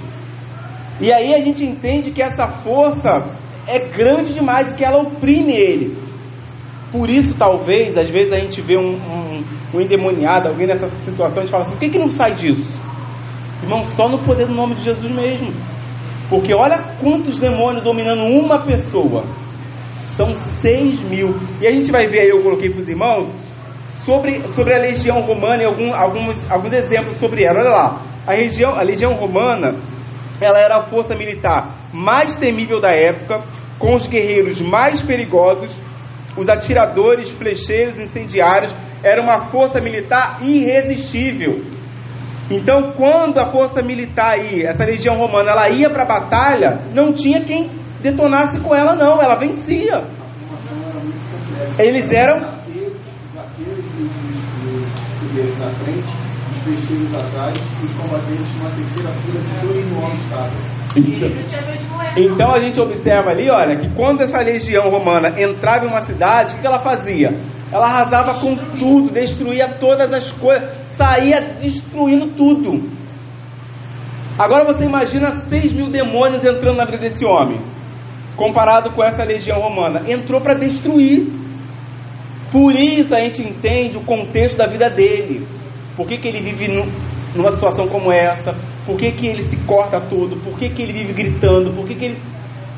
[1.01, 3.09] E aí a gente entende que essa força
[3.67, 6.10] é grande demais, que ela oprime ele.
[6.91, 11.41] Por isso, talvez, às vezes a gente vê um, um, um endemoniado, alguém nessa situação,
[11.41, 12.79] gente fala assim: por que, que não sai disso?
[13.63, 15.53] Irmão, só no poder do nome de Jesus mesmo.
[16.29, 19.23] Porque olha quantos demônios dominando uma pessoa.
[20.15, 21.35] São seis mil.
[21.61, 23.31] E a gente vai ver aí, eu coloquei para os irmãos,
[24.05, 27.59] sobre, sobre a legião romana e algum, alguns, alguns exemplos sobre ela.
[27.59, 29.75] Olha lá, a, região, a legião romana,
[30.41, 33.43] ela era a força militar mais temível da época,
[33.77, 35.75] com os guerreiros mais perigosos,
[36.37, 41.63] os atiradores, flecheiros, incendiários, era uma força militar irresistível.
[42.49, 47.13] Então, quando a força militar aí, essa legião romana, ela ia para a batalha, não
[47.13, 47.69] tinha quem
[48.01, 49.99] detonasse com ela, não, ela vencia.
[51.79, 52.61] Eles eram
[55.21, 56.03] e guerreiros na frente,
[56.49, 60.80] os fecheiros atrás, e os combatentes numa terceira fila de dois homens cada.
[62.17, 66.55] Então a gente observa ali, olha, que quando essa legião romana entrava em uma cidade,
[66.55, 67.29] o que ela fazia?
[67.71, 72.89] Ela arrasava com tudo, destruía todas as coisas, saía destruindo tudo.
[74.37, 77.61] Agora você imagina 6 mil demônios entrando na vida desse homem,
[78.35, 80.11] comparado com essa legião romana.
[80.11, 81.27] Entrou para destruir.
[82.51, 85.45] Por isso a gente entende o contexto da vida dele.
[85.95, 86.67] Por que, que ele vive
[87.35, 88.53] numa situação como essa?
[88.85, 90.37] Por que, que ele se corta todo?
[90.37, 91.73] Por que, que ele vive gritando?
[91.73, 92.17] Por que, que ele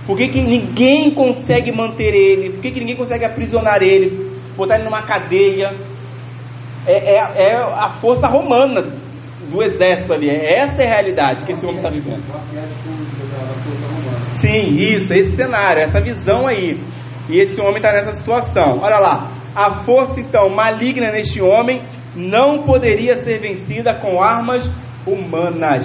[0.05, 2.51] por que, que ninguém consegue manter ele?
[2.51, 4.31] Por que, que ninguém consegue aprisionar ele?
[4.57, 5.71] Botar ele numa cadeia?
[6.85, 8.81] É, é, é a força romana
[9.49, 10.29] do exército ali.
[10.29, 12.21] Essa é a realidade que esse homem está vivendo.
[14.41, 16.77] Sim, isso, esse cenário, essa visão aí.
[17.29, 18.79] E esse homem está nessa situação.
[18.81, 21.81] Olha lá, a força então maligna neste homem
[22.15, 24.65] não poderia ser vencida com armas
[25.05, 25.83] humanas.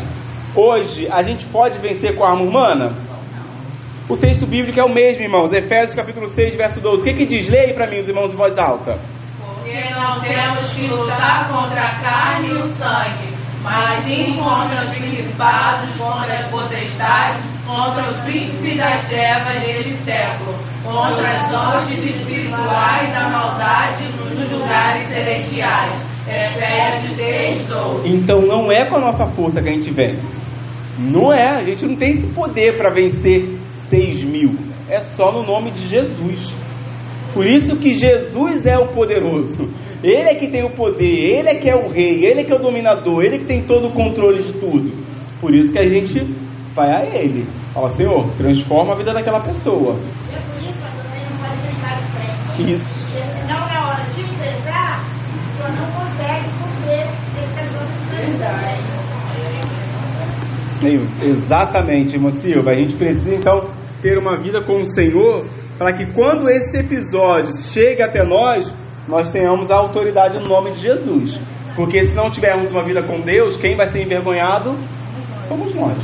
[0.54, 2.94] Hoje a gente pode vencer com arma humana?
[4.08, 5.52] O texto bíblico é o mesmo, irmãos.
[5.52, 7.02] Efésios capítulo 6, verso 12.
[7.02, 7.48] O que, que diz?
[7.48, 8.94] Leia para mim, os irmãos, em voz alta.
[9.38, 13.37] Porque não temos que lutar contra a carne e o sangue,
[13.68, 20.54] mas sim contra os principados, contra as potestades, contra os príncipes das trevas deste século,
[20.82, 26.18] contra as hostes espirituais da maldade nos lugares celestiais.
[26.26, 28.08] Efésios 6, 12.
[28.08, 30.42] Então não é com a nossa força que a gente vence.
[30.98, 33.44] Não é, a gente não tem esse poder para vencer
[33.90, 34.50] 6 mil.
[34.88, 36.54] É só no nome de Jesus.
[37.34, 39.68] Por isso que Jesus é o poderoso.
[40.02, 42.52] Ele é que tem o poder, ele é que é o rei, ele é que
[42.52, 44.92] é o dominador, ele é que tem todo o controle de tudo.
[45.40, 46.20] Por isso que a gente
[46.74, 47.44] vai a ele.
[47.74, 49.96] Fala, Senhor, transforma a vida daquela pessoa.
[50.30, 52.74] É por isso que não pode brincar de frente.
[52.74, 53.10] Isso.
[53.10, 56.96] Porque senão, na hora de enfrentar, o senhor não consegue porque
[57.34, 58.08] tem pessoas que
[61.26, 62.70] Exatamente, irmã Silva.
[62.70, 63.68] A gente precisa então
[64.00, 65.44] ter uma vida com o Senhor,
[65.76, 68.72] para que quando esse episódio chegue até nós,
[69.08, 71.40] nós tenhamos a autoridade no nome de Jesus.
[71.74, 74.76] Porque se não tivermos uma vida com Deus, quem vai ser envergonhado
[75.48, 75.96] somos nós.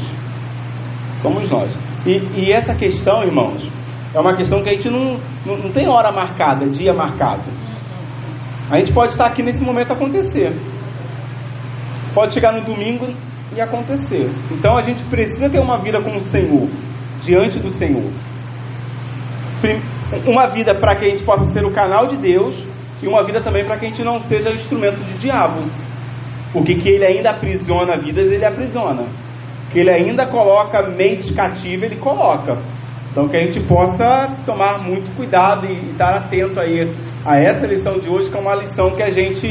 [1.20, 1.70] Somos nós.
[2.06, 3.68] E, e essa questão, irmãos,
[4.14, 7.42] é uma questão que a gente não, não, não tem hora marcada, dia marcado.
[8.70, 10.52] A gente pode estar aqui nesse momento acontecer.
[12.14, 13.08] Pode chegar no domingo
[13.54, 14.30] e acontecer.
[14.50, 16.68] Então a gente precisa ter uma vida com o Senhor
[17.22, 18.10] diante do Senhor.
[20.26, 22.73] Uma vida para que a gente possa ser o canal de Deus
[23.04, 25.62] e uma vida também para que a gente não seja instrumento de diabo.
[26.52, 29.04] Porque que ele ainda aprisiona vidas, ele aprisiona.
[29.70, 32.52] Que ele ainda coloca mentes cativas, ele coloca.
[33.10, 36.82] Então que a gente possa tomar muito cuidado e estar atento aí
[37.24, 39.48] a essa lição de hoje, que é uma lição que a gente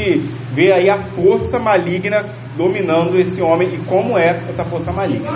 [0.52, 2.20] vê aí a força maligna
[2.56, 5.30] dominando esse homem e como é essa força maligna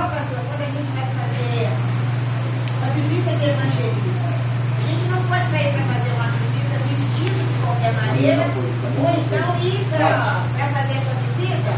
[3.00, 4.28] visita de evangelista.
[4.76, 9.85] A gente não pode sair para fazer uma visita vestido de qualquer maneira, então ir
[9.90, 11.70] para fazer essa visita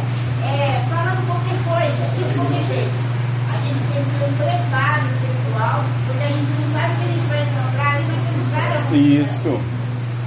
[0.43, 3.11] é, falando qualquer coisa, de qualquer jeito.
[3.53, 7.05] A gente tem que ter um preparo espiritual, porque a gente não sabe o que
[7.05, 8.95] a gente vai encontrar ali naquele lugar.
[8.95, 9.51] Isso.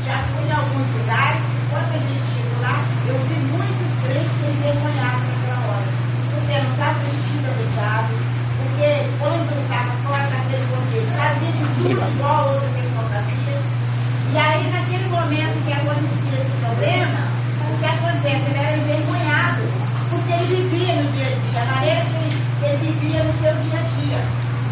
[0.06, 2.76] Já fui em alguns lugares, quando a gente chegou lá,
[3.08, 5.88] eu vi muitos crentes envergonhados naquela hora.
[6.30, 8.12] Porque não está vestido adequado,
[8.58, 12.93] porque quando estava fora daquele contexto, trazia de tudo igual outra tecnologia.
[14.34, 17.19] E aí, naquele momento que acontecia esse problema,
[17.71, 18.49] o que acontece?
[18.49, 19.63] Ele era envergonhado,
[20.09, 23.79] porque ele vivia no dia a dia, a maneira que ele, vivia no seu dia
[23.79, 24.19] a dia.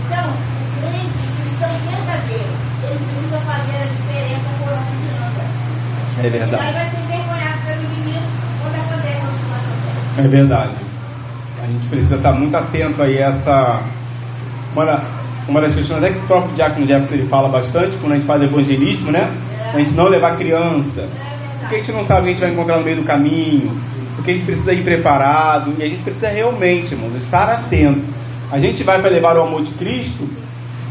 [0.06, 5.44] Então, o crente cristão verdadeiro, ele precisa fazer a diferença por onde anda.
[6.20, 6.64] É verdade.
[6.64, 8.26] E aí vai ser envergonhado pelo inimigo
[8.62, 10.76] quando acontece uma situação É verdade.
[11.62, 13.82] A gente precisa estar muito atento aí a essa.
[14.76, 14.96] Uma,
[15.48, 18.28] uma das questões é que o próprio Diácono Jefferson ele fala bastante quando a gente
[18.28, 19.30] faz evangelismo, né?
[19.74, 21.08] A gente não levar criança.
[21.60, 23.72] Porque a gente não sabe o que a gente vai encontrar no meio do caminho.
[24.16, 25.72] Porque a gente precisa ir preparado.
[25.80, 28.04] E a gente precisa realmente, irmãos, estar atento.
[28.52, 30.26] A gente vai para levar o amor de Cristo,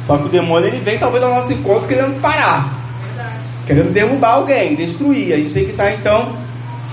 [0.06, 2.70] só que o demônio ele vem talvez ao nosso encontro querendo parar.
[3.66, 5.34] Querendo derrubar alguém, destruir.
[5.34, 6.24] A gente tem que estar então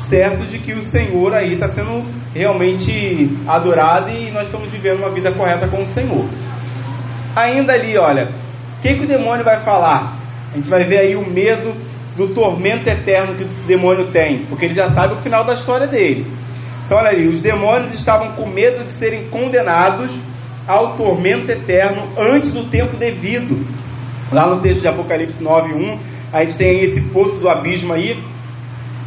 [0.09, 2.03] certo de que o Senhor aí está sendo
[2.35, 6.25] realmente adorado e nós estamos vivendo uma vida correta com o Senhor.
[7.35, 10.13] Ainda ali, olha, o que, que o demônio vai falar?
[10.57, 11.71] Gente vai ver aí o medo
[12.15, 15.85] do tormento eterno que esse demônio tem, porque ele já sabe o final da história
[15.85, 16.25] dele.
[16.83, 20.19] Então, olha aí, os demônios estavam com medo de serem condenados
[20.67, 23.55] ao tormento eterno antes do tempo devido.
[24.33, 25.99] Lá no texto de Apocalipse 9:1,
[26.33, 28.15] a gente tem esse poço do abismo aí,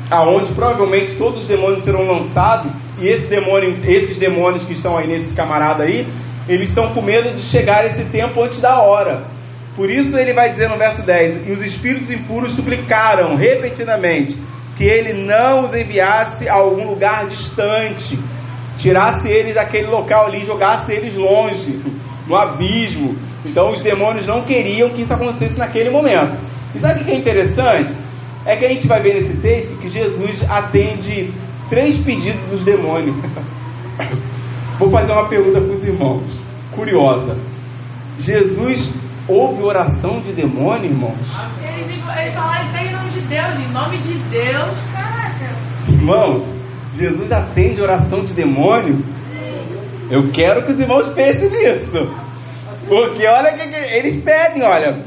[0.09, 5.09] aonde provavelmente todos os demônios serão lançados, e esse demônio, esses demônios que estão aí
[5.09, 6.07] nesse camarada aí,
[6.49, 9.40] eles estão com medo de chegar esse tempo antes da hora.
[9.77, 14.37] Por isso ele vai dizer no verso 10: E os espíritos impuros suplicaram repetidamente
[14.77, 18.19] que ele não os enviasse a algum lugar distante,
[18.79, 21.79] tirasse eles daquele local ali, jogasse eles longe,
[22.27, 23.15] no abismo.
[23.45, 26.39] Então os demônios não queriam que isso acontecesse naquele momento.
[26.75, 27.93] E sabe o que é interessante?
[28.47, 31.31] É que a gente vai ver nesse texto que Jesus atende
[31.69, 33.17] três pedidos dos demônios.
[34.79, 36.25] Vou fazer uma pergunta para os irmãos,
[36.73, 37.37] curiosa.
[38.19, 38.95] Jesus
[39.29, 41.17] ouve oração de demônio, irmãos?
[41.63, 45.51] Ele, ele fala isso aí em nome de Deus, em nome de Deus, caraca.
[45.89, 46.45] Irmãos,
[46.95, 48.99] Jesus atende oração de demônio?
[50.11, 52.31] Eu quero que os irmãos pensem nisso.
[52.89, 55.05] Porque olha que, que eles pedem, olha.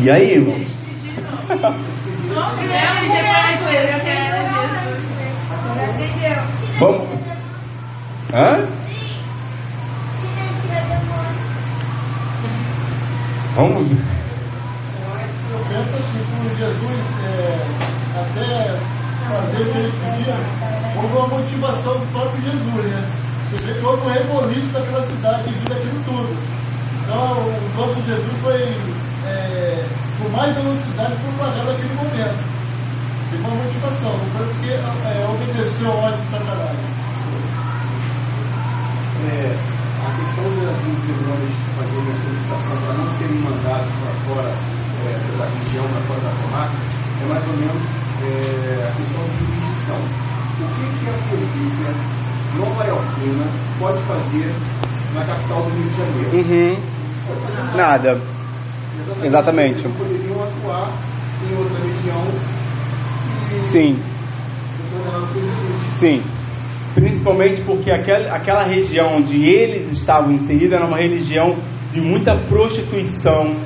[0.00, 0.54] E aí, irmão?
[0.54, 1.32] Eles pediram.
[2.58, 5.12] Eles reconheceram que era Jesus.
[6.80, 7.02] Vamos.
[8.34, 8.81] Hã?
[13.54, 13.90] Vamos.
[13.90, 17.62] Eu penso assim, por Jesus é,
[18.18, 18.48] até
[19.28, 20.36] fazer o que ele queria,
[20.96, 23.06] houve uma motivação do próprio Jesus, né?
[23.50, 26.62] Você vê que houve um reboliço daquela cidade devido àquilo tudo.
[27.04, 28.62] Então, o corpo de Jesus foi,
[29.26, 29.86] é,
[30.18, 32.52] com mais velocidade, propagado naquele momento.
[33.30, 36.78] Teve uma motivação, não foi porque é, obedeceu a ordem de Satanás.
[39.30, 39.71] É,
[40.92, 46.00] dos demônios fazerem a solicitação para não serem mandados para fora é, da região, para
[46.02, 46.76] fora da comarca,
[47.20, 47.82] é mais ou menos
[48.22, 49.98] é, a questão de jurisdição.
[50.60, 51.90] O que, que a polícia
[52.56, 53.46] nova iorquina
[53.78, 54.54] pode fazer
[55.14, 56.36] na capital do Rio de Janeiro?
[56.36, 56.92] Uhum.
[57.76, 58.20] Nada.
[59.22, 59.72] Exatamente.
[59.72, 60.92] Eles não poderiam atuar
[61.42, 62.24] em outra região
[63.62, 63.96] se Sim,
[65.94, 66.41] sim.
[66.94, 71.50] Principalmente porque aquela, aquela região onde eles estavam inseridos era uma religião
[71.92, 73.56] de muita prostituição,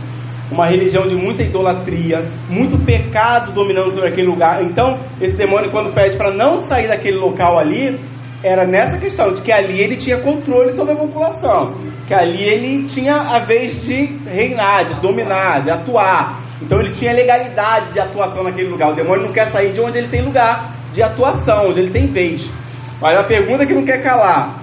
[0.50, 4.62] uma religião de muita idolatria, muito pecado dominando sobre aquele lugar.
[4.62, 7.98] Então, esse demônio, quando pede para não sair daquele local ali,
[8.44, 11.64] era nessa questão de que ali ele tinha controle sobre a população,
[12.06, 16.40] que ali ele tinha a vez de reinar, de dominar, de atuar.
[16.62, 18.92] Então ele tinha legalidade de atuação naquele lugar.
[18.92, 22.06] O demônio não quer sair de onde ele tem lugar de atuação, onde ele tem
[22.06, 22.50] vez.
[23.00, 24.54] Mas a pergunta que não quer calar: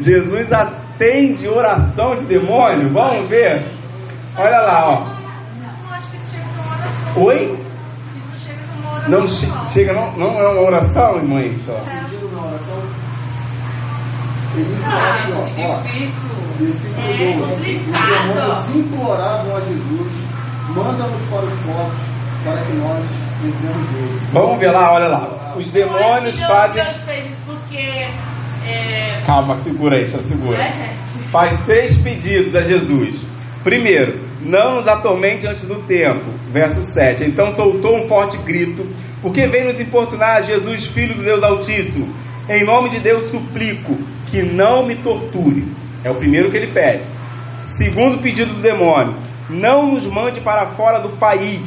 [0.00, 2.92] Jesus atende oração de demônio?
[2.92, 3.72] Vamos ver?
[4.38, 5.00] Olha lá, ó.
[5.00, 7.22] Não, acho que isso chega numa oração.
[7.24, 7.44] Oi?
[7.44, 9.54] Isso não chega.
[9.54, 11.10] Não che- chega, não, não é uma oração?
[11.64, 11.72] Só.
[11.72, 11.80] Na
[12.46, 12.82] oração,
[14.56, 16.90] ele Ah, ó, que ó, difícil.
[16.98, 17.52] É 12.
[17.52, 18.04] complicado.
[18.06, 20.12] Os demônios imploravam a Jesus,
[20.74, 22.00] manda-nos para os portos,
[22.42, 23.04] para que nós
[23.44, 24.18] entremos nele.
[24.32, 25.45] Vamos ver lá, olha lá.
[25.56, 26.82] Os demônios que fazem.
[27.44, 28.06] Porque.
[28.68, 30.68] É, Calma, segura aí, só segura.
[30.70, 31.28] gente?
[31.30, 33.22] Faz três pedidos a Jesus.
[33.62, 36.24] Primeiro, não nos atormente antes do tempo.
[36.50, 37.24] Verso 7.
[37.24, 38.82] Então soltou um forte grito,
[39.22, 42.06] porque vem nos importunar Jesus, Filho do Deus Altíssimo.
[42.48, 43.94] Em nome de Deus suplico
[44.30, 45.64] que não me torture.
[46.04, 47.04] É o primeiro que ele pede.
[47.62, 49.16] Segundo pedido do demônio,
[49.50, 51.60] não nos mande para fora do país.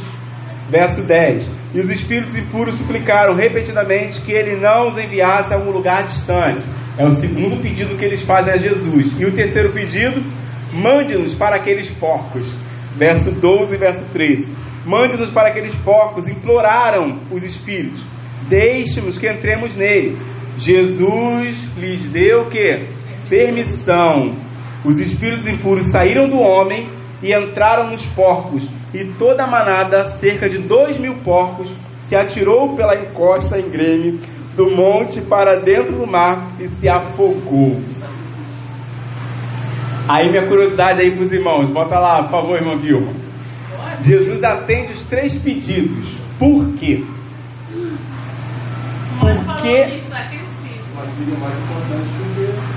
[0.69, 5.71] Verso 10: E os espíritos impuros suplicaram repetidamente que ele não os enviasse a um
[5.71, 6.63] lugar distante.
[6.97, 9.19] É o segundo pedido que eles fazem a Jesus.
[9.19, 10.21] E o terceiro pedido:
[10.73, 12.47] mande-nos para aqueles porcos.
[12.95, 14.53] Verso 12 e verso 13:
[14.85, 16.27] Mande-nos para aqueles porcos.
[16.27, 18.05] Imploraram os espíritos:
[18.47, 20.17] Deixe-nos que entremos nele.
[20.59, 22.85] Jesus lhes deu o que?
[23.29, 24.35] Permissão.
[24.85, 26.89] Os espíritos impuros saíram do homem
[27.21, 31.69] e entraram nos porcos, e toda a manada, cerca de dois mil porcos,
[32.01, 34.19] se atirou pela encosta em greme
[34.55, 37.79] do monte para dentro do mar e se afogou.
[40.11, 43.13] Aí minha curiosidade aí para os irmãos, bota lá, por favor, irmão Vilma.
[44.01, 46.17] Jesus atende os três pedidos.
[46.39, 47.03] Por quê?
[49.21, 49.85] Mãe Por falou quê?
[49.95, 50.93] isso, sacrifício.
[50.93, 52.68] Uma vida mais importante do que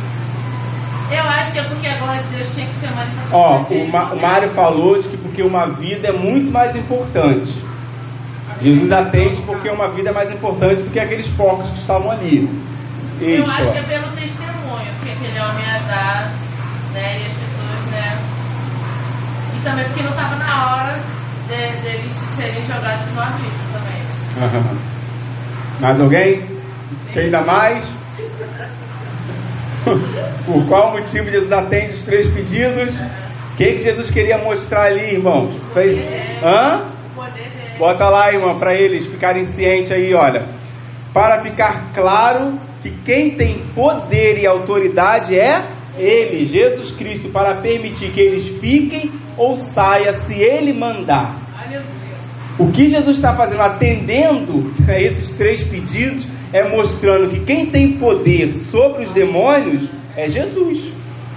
[1.15, 3.37] Eu acho que é porque agora Deus tinha que ser manifestado.
[3.37, 4.21] Ó, o, Ma- o.
[4.21, 7.53] Mário falou de que porque uma vida é muito mais importante.
[8.61, 12.49] Jesus atende porque uma vida é mais importante do que aqueles porcos que estavam ali.
[13.21, 13.89] Eu acho que é Eita.
[13.89, 16.31] pelo testemunho que aquele homem ia dar,
[16.95, 17.19] né?
[17.19, 18.13] E as pessoas, né?
[19.57, 20.99] E também porque não estava na hora
[21.49, 24.03] de, deles serem jogados no abismo também.
[24.61, 24.79] Aham.
[25.81, 26.47] Mais alguém?
[27.13, 27.85] Quem dá mais?
[29.85, 32.95] Por qual motivo Jesus atende os três pedidos?
[33.53, 35.57] O que, que Jesus queria mostrar ali, irmãos?
[35.75, 35.99] Fez...
[36.43, 36.89] Hã?
[37.79, 40.47] Bota lá, irmão, para eles ficarem cientes aí, olha.
[41.13, 45.67] Para ficar claro que quem tem poder e autoridade é
[45.99, 51.37] ele, Jesus Cristo, para permitir que eles fiquem ou saia se ele mandar.
[52.59, 57.99] O que Jesus está fazendo, atendendo a esses três pedidos, é mostrando que quem tem
[57.99, 60.93] poder sobre os demônios é Jesus.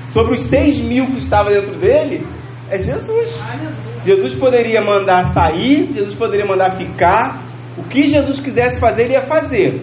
[0.09, 2.25] Sobre os seis mil que estavam dentro dele,
[2.69, 3.41] é Jesus.
[4.03, 7.43] Jesus poderia mandar sair, Jesus poderia mandar ficar.
[7.77, 9.81] O que Jesus quisesse fazer, ele ia fazer.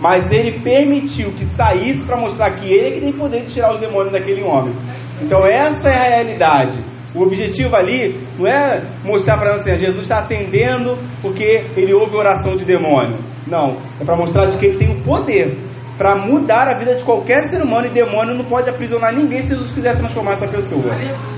[0.00, 3.74] Mas ele permitiu que saísse para mostrar que ele é que tem poder de tirar
[3.74, 4.74] os demônios daquele homem.
[5.22, 6.93] Então essa é a realidade.
[7.14, 12.16] O objetivo ali não é mostrar para nós assim, Jesus está atendendo porque ele ouve
[12.16, 13.18] oração de demônio.
[13.46, 15.56] Não, é para mostrar de que ele tem o poder
[15.96, 19.54] para mudar a vida de qualquer ser humano e demônio não pode aprisionar ninguém se
[19.54, 20.92] Jesus quiser transformar essa pessoa.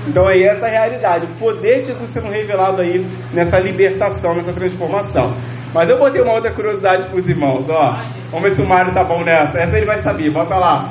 [0.07, 4.53] Então é essa a realidade, o poder de Jesus sendo revelado aí nessa libertação, nessa
[4.53, 5.25] transformação.
[5.75, 8.01] Mas eu botei uma outra curiosidade para os irmãos, ó.
[8.31, 9.59] Vamos ver se o Mário tá bom nessa.
[9.59, 10.89] Essa ele vai saber, bota lá.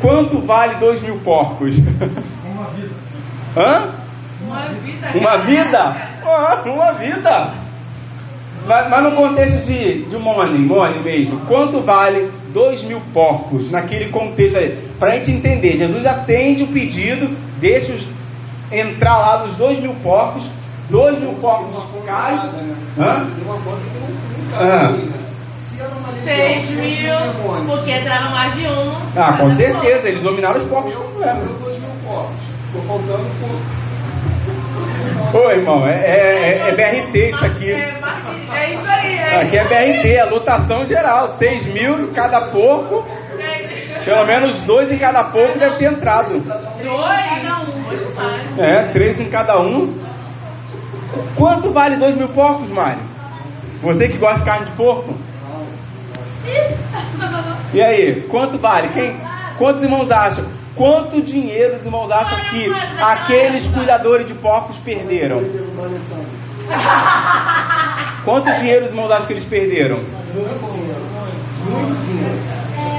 [0.00, 1.78] Quanto vale dois mil porcos?
[2.44, 3.11] Uma vida.
[3.58, 3.90] Hã?
[4.44, 5.12] Uma vida.
[5.14, 5.78] Uma vida?
[6.24, 7.62] Ah, uma vida.
[8.66, 14.10] Mas, mas no contexto de, de money, money mesmo, quanto vale dois mil porcos naquele
[14.10, 14.76] contexto aí?
[14.98, 18.08] Para a gente entender, Jesus atende o pedido, deixa os,
[18.72, 20.48] entrar lá nos dois mil porcos,
[20.88, 22.38] dois mil porcos caem.
[22.98, 23.24] Hã?
[23.24, 23.30] Né?
[23.44, 23.58] Uma
[26.22, 28.96] Seis mil, porque entraram mais de um.
[29.16, 30.92] Ah, com certeza, eles dominaram os porcos.
[30.92, 31.32] Eu, como é.
[31.32, 33.82] eu dois Tô faltando por.
[35.34, 37.70] Ô irmão, é, é, é BRT isso aqui.
[37.72, 37.94] É,
[38.50, 39.14] é isso aí.
[39.16, 43.04] É Aqui é BRT, é lotação geral, 6 mil em cada porco,
[43.38, 46.38] É, pelo menos dois em cada porco deve ter entrado.
[46.40, 48.58] Dois.
[48.58, 49.86] É, três em cada um.
[51.36, 53.02] Quanto vale dois mil porcos, Mário?
[53.82, 55.14] Você que gosta de carne de porco?
[57.74, 58.88] E aí, quanto vale?
[58.92, 59.16] Quem?
[59.58, 60.44] Quantos irmãos acham?
[60.76, 62.66] Quanto dinheiro os irmãos acham que
[63.02, 65.38] aqueles cuidadores de porcos perderam?
[68.24, 69.96] Quanto dinheiro os irmãos acham que eles perderam?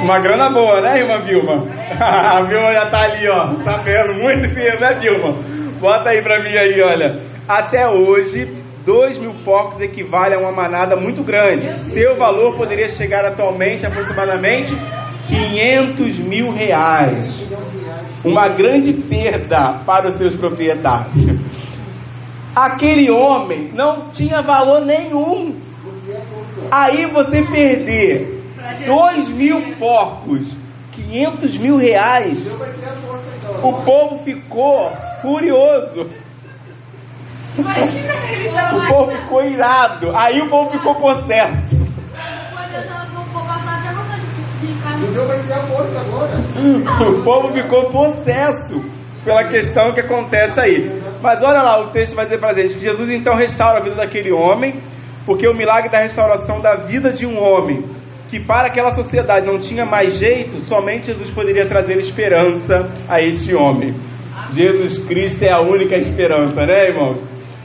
[0.03, 1.63] Uma grana boa, né, irmã Vilma?
[1.99, 5.31] A Vilma já tá ali, ó, tá vendo muito dinheiro, né, Vilma?
[5.79, 7.19] Bota aí pra mim aí, olha.
[7.47, 11.73] Até hoje, 2 mil porcos equivale a uma manada muito grande.
[11.91, 14.75] Seu valor poderia chegar atualmente aproximadamente
[15.27, 17.41] 500 mil reais.
[18.25, 21.13] Uma grande perda para os seus proprietários.
[22.55, 25.55] Aquele homem não tinha valor nenhum.
[26.69, 28.41] Aí você perder
[28.85, 30.55] 2 mil porcos,
[30.91, 32.47] 500 mil reais,
[33.63, 36.09] o povo ficou furioso.
[37.57, 40.11] Imagina ele O povo ficou irado.
[40.15, 41.75] Aí o povo ficou possesso.
[45.03, 46.33] O Deus vai ter a porta agora.
[47.19, 48.81] O povo ficou possesso
[49.23, 51.01] pela questão que acontece aí.
[51.21, 53.95] Mas olha lá, o texto vai dizer pra gente que Jesus então restaura a vida
[53.95, 54.73] daquele homem,
[55.25, 57.83] porque o milagre da restauração da vida de um homem,
[58.29, 62.75] que para aquela sociedade não tinha mais jeito, somente Jesus poderia trazer esperança
[63.09, 63.93] a este homem.
[64.51, 67.21] Jesus Cristo é a única esperança, né, irmãos?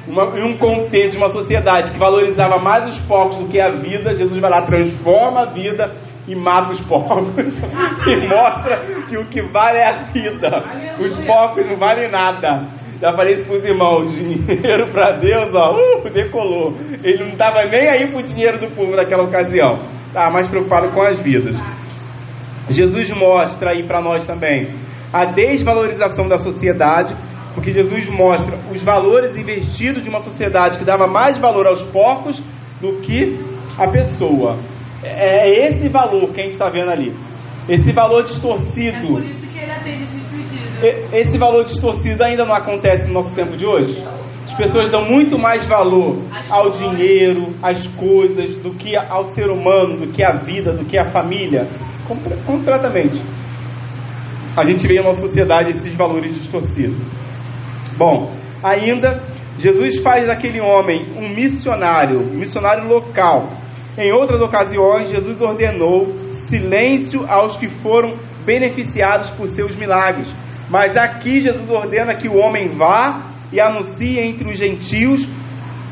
[0.09, 3.77] Uma, em um contexto de uma sociedade que valorizava mais os porcos do que a
[3.77, 5.85] vida, Jesus vai lá, transforma a vida
[6.27, 10.49] e mata os porcos e mostra que o que vale é a vida.
[11.01, 12.63] Os porcos não valem nada.
[13.01, 16.73] Já falei isso pros irmãos, dinheiro para Deus, ó, uh, decolou.
[17.05, 19.75] Ele não estava nem aí pro dinheiro do povo naquela ocasião.
[20.07, 21.55] Estava mais preocupado com as vidas.
[22.69, 24.69] Jesus mostra aí para nós também
[25.13, 27.15] a desvalorização da sociedade,
[27.55, 32.39] porque Jesus mostra os valores investidos de uma sociedade que dava mais valor aos porcos
[32.81, 33.39] do que
[33.79, 34.57] a pessoa.
[35.05, 37.13] É esse valor que a gente está vendo ali.
[37.69, 39.07] Esse valor É distorcido.
[39.09, 41.17] por isso que ele atende esse pedido.
[41.17, 44.03] Esse valor distorcido ainda não acontece no nosso tempo de hoje?
[44.47, 46.17] As pessoas dão muito mais valor
[46.51, 50.99] ao dinheiro, às coisas, do que ao ser humano, do que à vida, do que
[50.99, 51.67] à família.
[52.09, 53.21] Comple- Completamente.
[54.57, 56.97] A gente vê na nossa sociedade esses valores distorcidos.
[57.99, 58.31] Bom,
[58.63, 59.21] ainda,
[59.59, 63.49] Jesus faz daquele homem um missionário, um missionário local.
[63.99, 66.07] Em outras ocasiões, Jesus ordenou
[66.49, 68.13] silêncio aos que foram
[68.47, 70.33] beneficiados por seus milagres.
[70.71, 73.23] Mas aqui Jesus ordena que o homem vá
[73.53, 75.29] e anuncie entre os gentios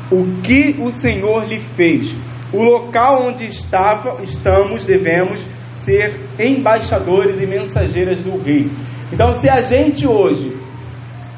[0.09, 2.15] o que o Senhor lhe fez.
[2.53, 5.41] O local onde estava, estamos, devemos
[5.73, 8.69] ser embaixadores e mensageiras do Rei.
[9.11, 10.55] Então, se a gente hoje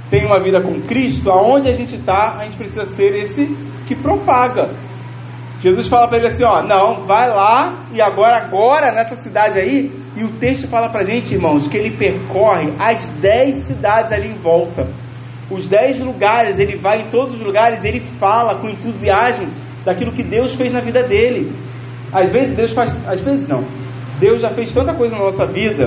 [0.10, 3.46] tem uma vida com Cristo, aonde a gente está, a gente precisa ser esse
[3.88, 4.66] que propaga.
[5.62, 9.92] Jesus fala para ele assim, ó, não, vai lá e agora, agora nessa cidade aí,
[10.16, 14.38] e o texto fala pra gente, irmãos, que ele percorre as dez cidades ali em
[14.38, 14.88] volta.
[15.52, 19.48] Os dez lugares, ele vai em todos os lugares, ele fala com entusiasmo
[19.84, 21.52] daquilo que Deus fez na vida dele.
[22.14, 23.64] Às vezes Deus faz, às vezes não.
[24.20, 25.86] Deus já fez tanta coisa na nossa vida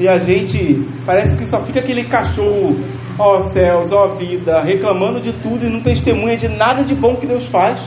[0.00, 2.74] e a gente parece que só fica aquele cachorro,
[3.18, 7.26] ó céus, ó vida, reclamando de tudo e não testemunha de nada de bom que
[7.26, 7.80] Deus faz.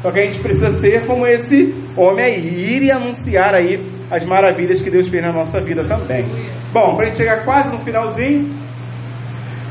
[0.00, 3.78] Só que a gente precisa ser como esse homem aí, ir e anunciar aí
[4.10, 6.22] as maravilhas que Deus fez na nossa vida também.
[6.72, 8.44] Bom, para a gente chegar quase no finalzinho,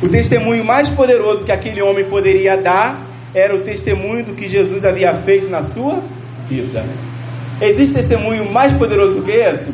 [0.01, 2.99] o testemunho mais poderoso que aquele homem poderia dar
[3.35, 6.01] era o testemunho do que Jesus havia feito na sua
[6.47, 6.81] vida.
[7.61, 9.71] Existe testemunho mais poderoso do que esse?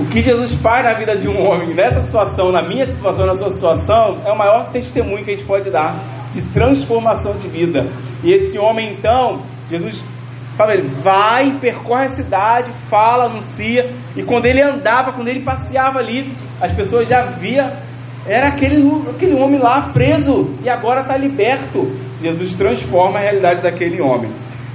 [0.00, 3.34] O que Jesus faz na vida de um homem nessa situação, na minha situação, na
[3.34, 6.00] sua situação, é o maior testemunho que a gente pode dar
[6.32, 7.80] de transformação de vida.
[8.24, 10.02] E esse homem, então, Jesus
[10.56, 13.92] fala ele, vai, percorre a cidade, fala, anuncia.
[14.16, 16.32] E quando ele andava, quando ele passeava ali,
[16.62, 17.68] as pessoas já via
[18.26, 21.82] era aquele, aquele homem lá preso e agora está liberto.
[22.22, 24.30] Jesus transforma a realidade daquele homem.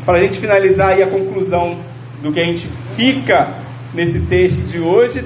[0.05, 1.79] Para a gente finalizar aí a conclusão
[2.21, 3.65] do que a gente fica
[3.95, 5.21] nesse texto de hoje,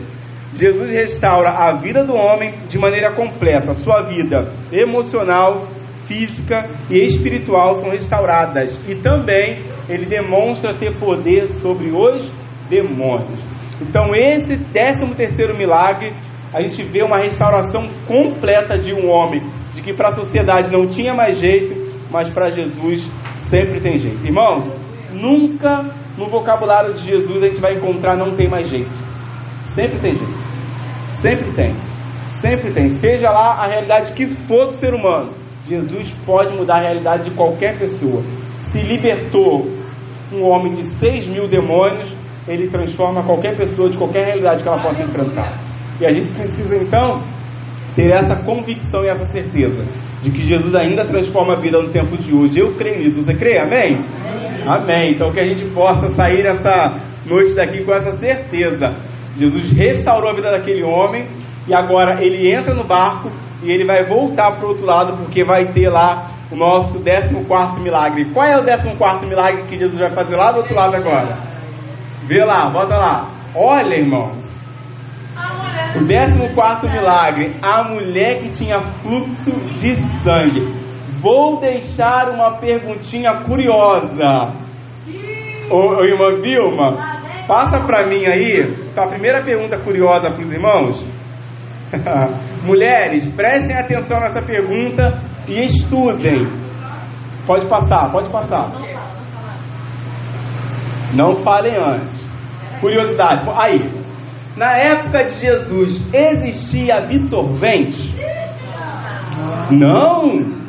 [0.54, 3.74] Jesus restaura a vida do homem de maneira completa.
[3.74, 5.68] Sua vida emocional,
[6.08, 8.88] física e espiritual são restauradas.
[8.90, 12.32] E também ele demonstra ter poder sobre os
[12.70, 13.44] demônios.
[13.82, 16.10] Então, esse décimo terceiro milagre,
[16.54, 19.40] a gente vê uma restauração completa de um homem,
[19.74, 21.76] de que para a sociedade não tinha mais jeito,
[22.12, 23.04] mas para Jesus
[23.50, 24.26] sempre tem jeito.
[24.26, 24.66] Irmãos,
[25.14, 28.94] nunca no vocabulário de Jesus a gente vai encontrar não tem mais jeito.
[29.64, 30.50] Sempre tem jeito.
[31.22, 31.72] Sempre tem.
[32.42, 32.90] Sempre tem.
[32.90, 35.32] Seja lá a realidade que for do ser humano,
[35.66, 38.22] Jesus pode mudar a realidade de qualquer pessoa.
[38.58, 39.66] Se libertou
[40.34, 42.14] um homem de 6 mil demônios,
[42.48, 45.54] ele transforma qualquer pessoa de qualquer realidade que ela possa enfrentar.
[46.02, 47.20] E a gente precisa então
[47.96, 49.84] ter essa convicção e essa certeza
[50.22, 52.60] de que Jesus ainda transforma a vida no tempo de hoje.
[52.60, 53.22] Eu creio nisso.
[53.22, 53.58] Você crê?
[53.60, 53.98] Amém?
[54.26, 54.39] Amém.
[55.12, 56.96] Então que a gente possa sair essa
[57.26, 58.96] noite daqui com essa certeza.
[59.38, 61.28] Jesus restaurou a vida daquele homem
[61.68, 63.30] e agora ele entra no barco
[63.64, 67.82] e ele vai voltar para o outro lado porque vai ter lá o nosso 14
[67.82, 68.26] milagre.
[68.34, 71.40] Qual é o 14 milagre que Jesus vai fazer lá do outro lado agora?
[72.28, 73.28] Vê lá, bota lá.
[73.56, 74.48] Olha, irmãos.
[75.96, 76.06] O
[76.56, 80.89] 14 milagre, a mulher que tinha fluxo de sangue.
[81.22, 84.54] Vou deixar uma perguntinha curiosa.
[85.70, 86.96] Ô, ô irmã Vilma,
[87.48, 91.20] passa para mim aí a primeira pergunta curiosa para os irmãos.
[92.66, 96.48] Mulheres, prestem atenção nessa pergunta e estudem.
[97.46, 98.72] Pode passar, pode passar.
[101.16, 102.30] Não falem antes.
[102.80, 103.44] Curiosidade.
[103.56, 103.90] Aí,
[104.56, 108.16] na época de Jesus, existia absorvente?
[109.72, 110.69] Não.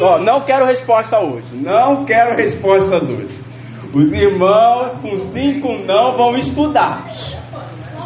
[0.00, 1.56] Ó, não quero resposta hoje.
[1.56, 3.38] Não quero respostas hoje.
[3.94, 7.02] Os irmãos com cinco não vão estudar.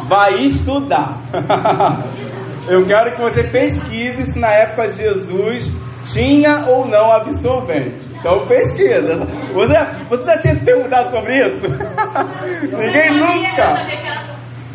[0.07, 1.17] Vai estudar.
[2.69, 5.67] Eu quero que você pesquise se na época de Jesus
[6.13, 7.99] tinha ou não absorvente.
[8.19, 9.15] Então pesquisa.
[9.53, 11.67] Você, você já tinha se perguntado sobre isso?
[12.77, 13.73] Ninguém nunca.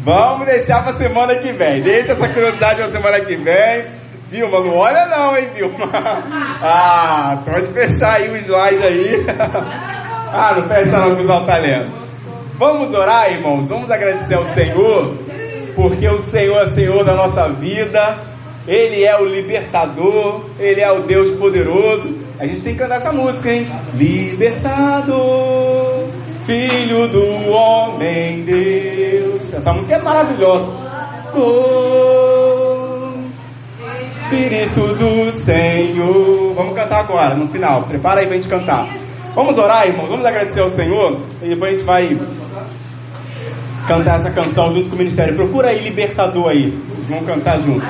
[0.04, 1.82] Vamos deixar para semana que vem.
[1.82, 4.04] Deixa essa curiosidade para semana que vem.
[4.34, 5.86] Vilma, não olha não, hein, Vilma?
[6.60, 9.24] Ah, pode fechar aí o slide aí.
[10.36, 11.92] Ah, não fecha não, que o talento.
[12.58, 13.68] Vamos orar, irmãos?
[13.68, 15.14] Vamos agradecer ao Senhor,
[15.76, 18.18] porque o Senhor é Senhor da nossa vida.
[18.66, 22.08] Ele é o libertador, Ele é o Deus poderoso.
[22.40, 23.64] A gente tem que cantar essa música, hein?
[23.94, 25.20] Libertador,
[26.46, 29.54] Filho do Homem Deus.
[29.54, 30.68] Essa música é maravilhosa.
[31.36, 32.53] Oh,
[34.24, 36.54] Espírito do Senhor.
[36.54, 37.82] Vamos cantar agora, no final.
[37.84, 38.86] Prepara aí pra gente cantar.
[39.34, 40.08] Vamos orar, irmãos?
[40.08, 42.08] Vamos agradecer ao Senhor e depois a gente vai
[43.86, 45.36] cantar essa canção junto com o ministério.
[45.36, 46.70] Procura aí Libertador aí.
[47.08, 47.84] Vamos cantar junto.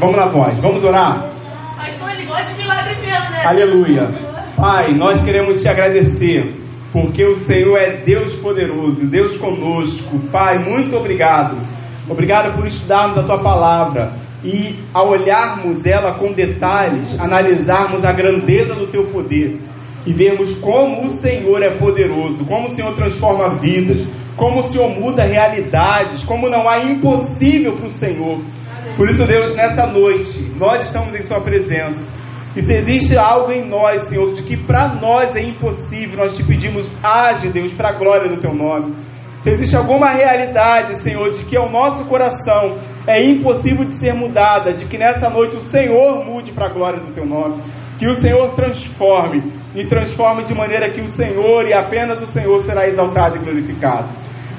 [0.00, 0.60] Vamos na voz.
[0.60, 1.24] Vamos orar?
[3.30, 3.42] né?
[3.44, 4.08] Aleluia.
[4.56, 6.52] Pai, nós queremos te agradecer
[6.92, 10.18] porque o Senhor é Deus poderoso, Deus conosco.
[10.32, 11.58] Pai, muito obrigado.
[12.08, 18.74] Obrigado por estudarmos a tua palavra e ao olharmos ela com detalhes, analisarmos a grandeza
[18.74, 19.58] do teu poder
[20.06, 24.00] e vermos como o Senhor é poderoso, como o Senhor transforma vidas,
[24.36, 28.40] como o Senhor muda realidades, como não há impossível para o Senhor.
[28.96, 32.02] Por isso, Deus, nessa noite, nós estamos em Sua presença
[32.56, 36.42] E se existe algo em nós, Senhor, de que para nós é impossível, nós te
[36.42, 38.94] pedimos, age, Deus, para a glória do teu nome.
[39.46, 42.78] Existe alguma realidade, Senhor, de que o nosso coração
[43.08, 47.00] é impossível de ser mudada, de que nessa noite o Senhor mude para a glória
[47.00, 47.56] do teu nome,
[47.98, 52.58] que o Senhor transforme e transforme de maneira que o Senhor e apenas o Senhor
[52.60, 54.08] será exaltado e glorificado.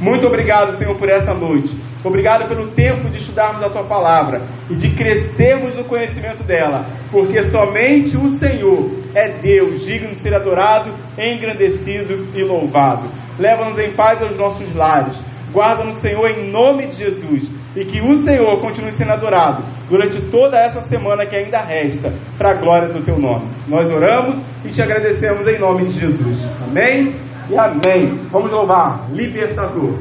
[0.02, 1.76] Muito obrigado, Senhor, por essa noite.
[2.04, 7.42] Obrigado pelo tempo de estudarmos a tua palavra e de crescermos no conhecimento dela, porque
[7.44, 13.08] somente o Senhor é Deus, digno de ser adorado, engrandecido e louvado.
[13.40, 15.20] Leva-nos em paz aos nossos lares.
[15.54, 17.62] Guarda-nos, Senhor, em nome de Jesus.
[17.76, 22.52] E que o Senhor continue sendo adorado durante toda essa semana que ainda resta, para
[22.52, 23.48] a glória do teu nome.
[23.68, 26.50] Nós oramos e te agradecemos em nome de Jesus.
[26.64, 27.16] Amém?
[27.52, 28.18] e amém.
[28.32, 29.98] Vamos louvar, libertador.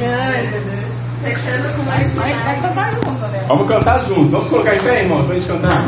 [0.00, 2.32] Fechando com mais vai,
[2.62, 3.44] cantar junto, né?
[3.48, 4.32] Vamos cantar juntos.
[4.32, 5.84] Vamos colocar em pé, irmãos, pra gente cantar.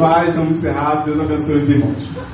[0.00, 1.04] Pessoais, estamos encerrados.
[1.04, 2.29] Deus abençoe os irmãos.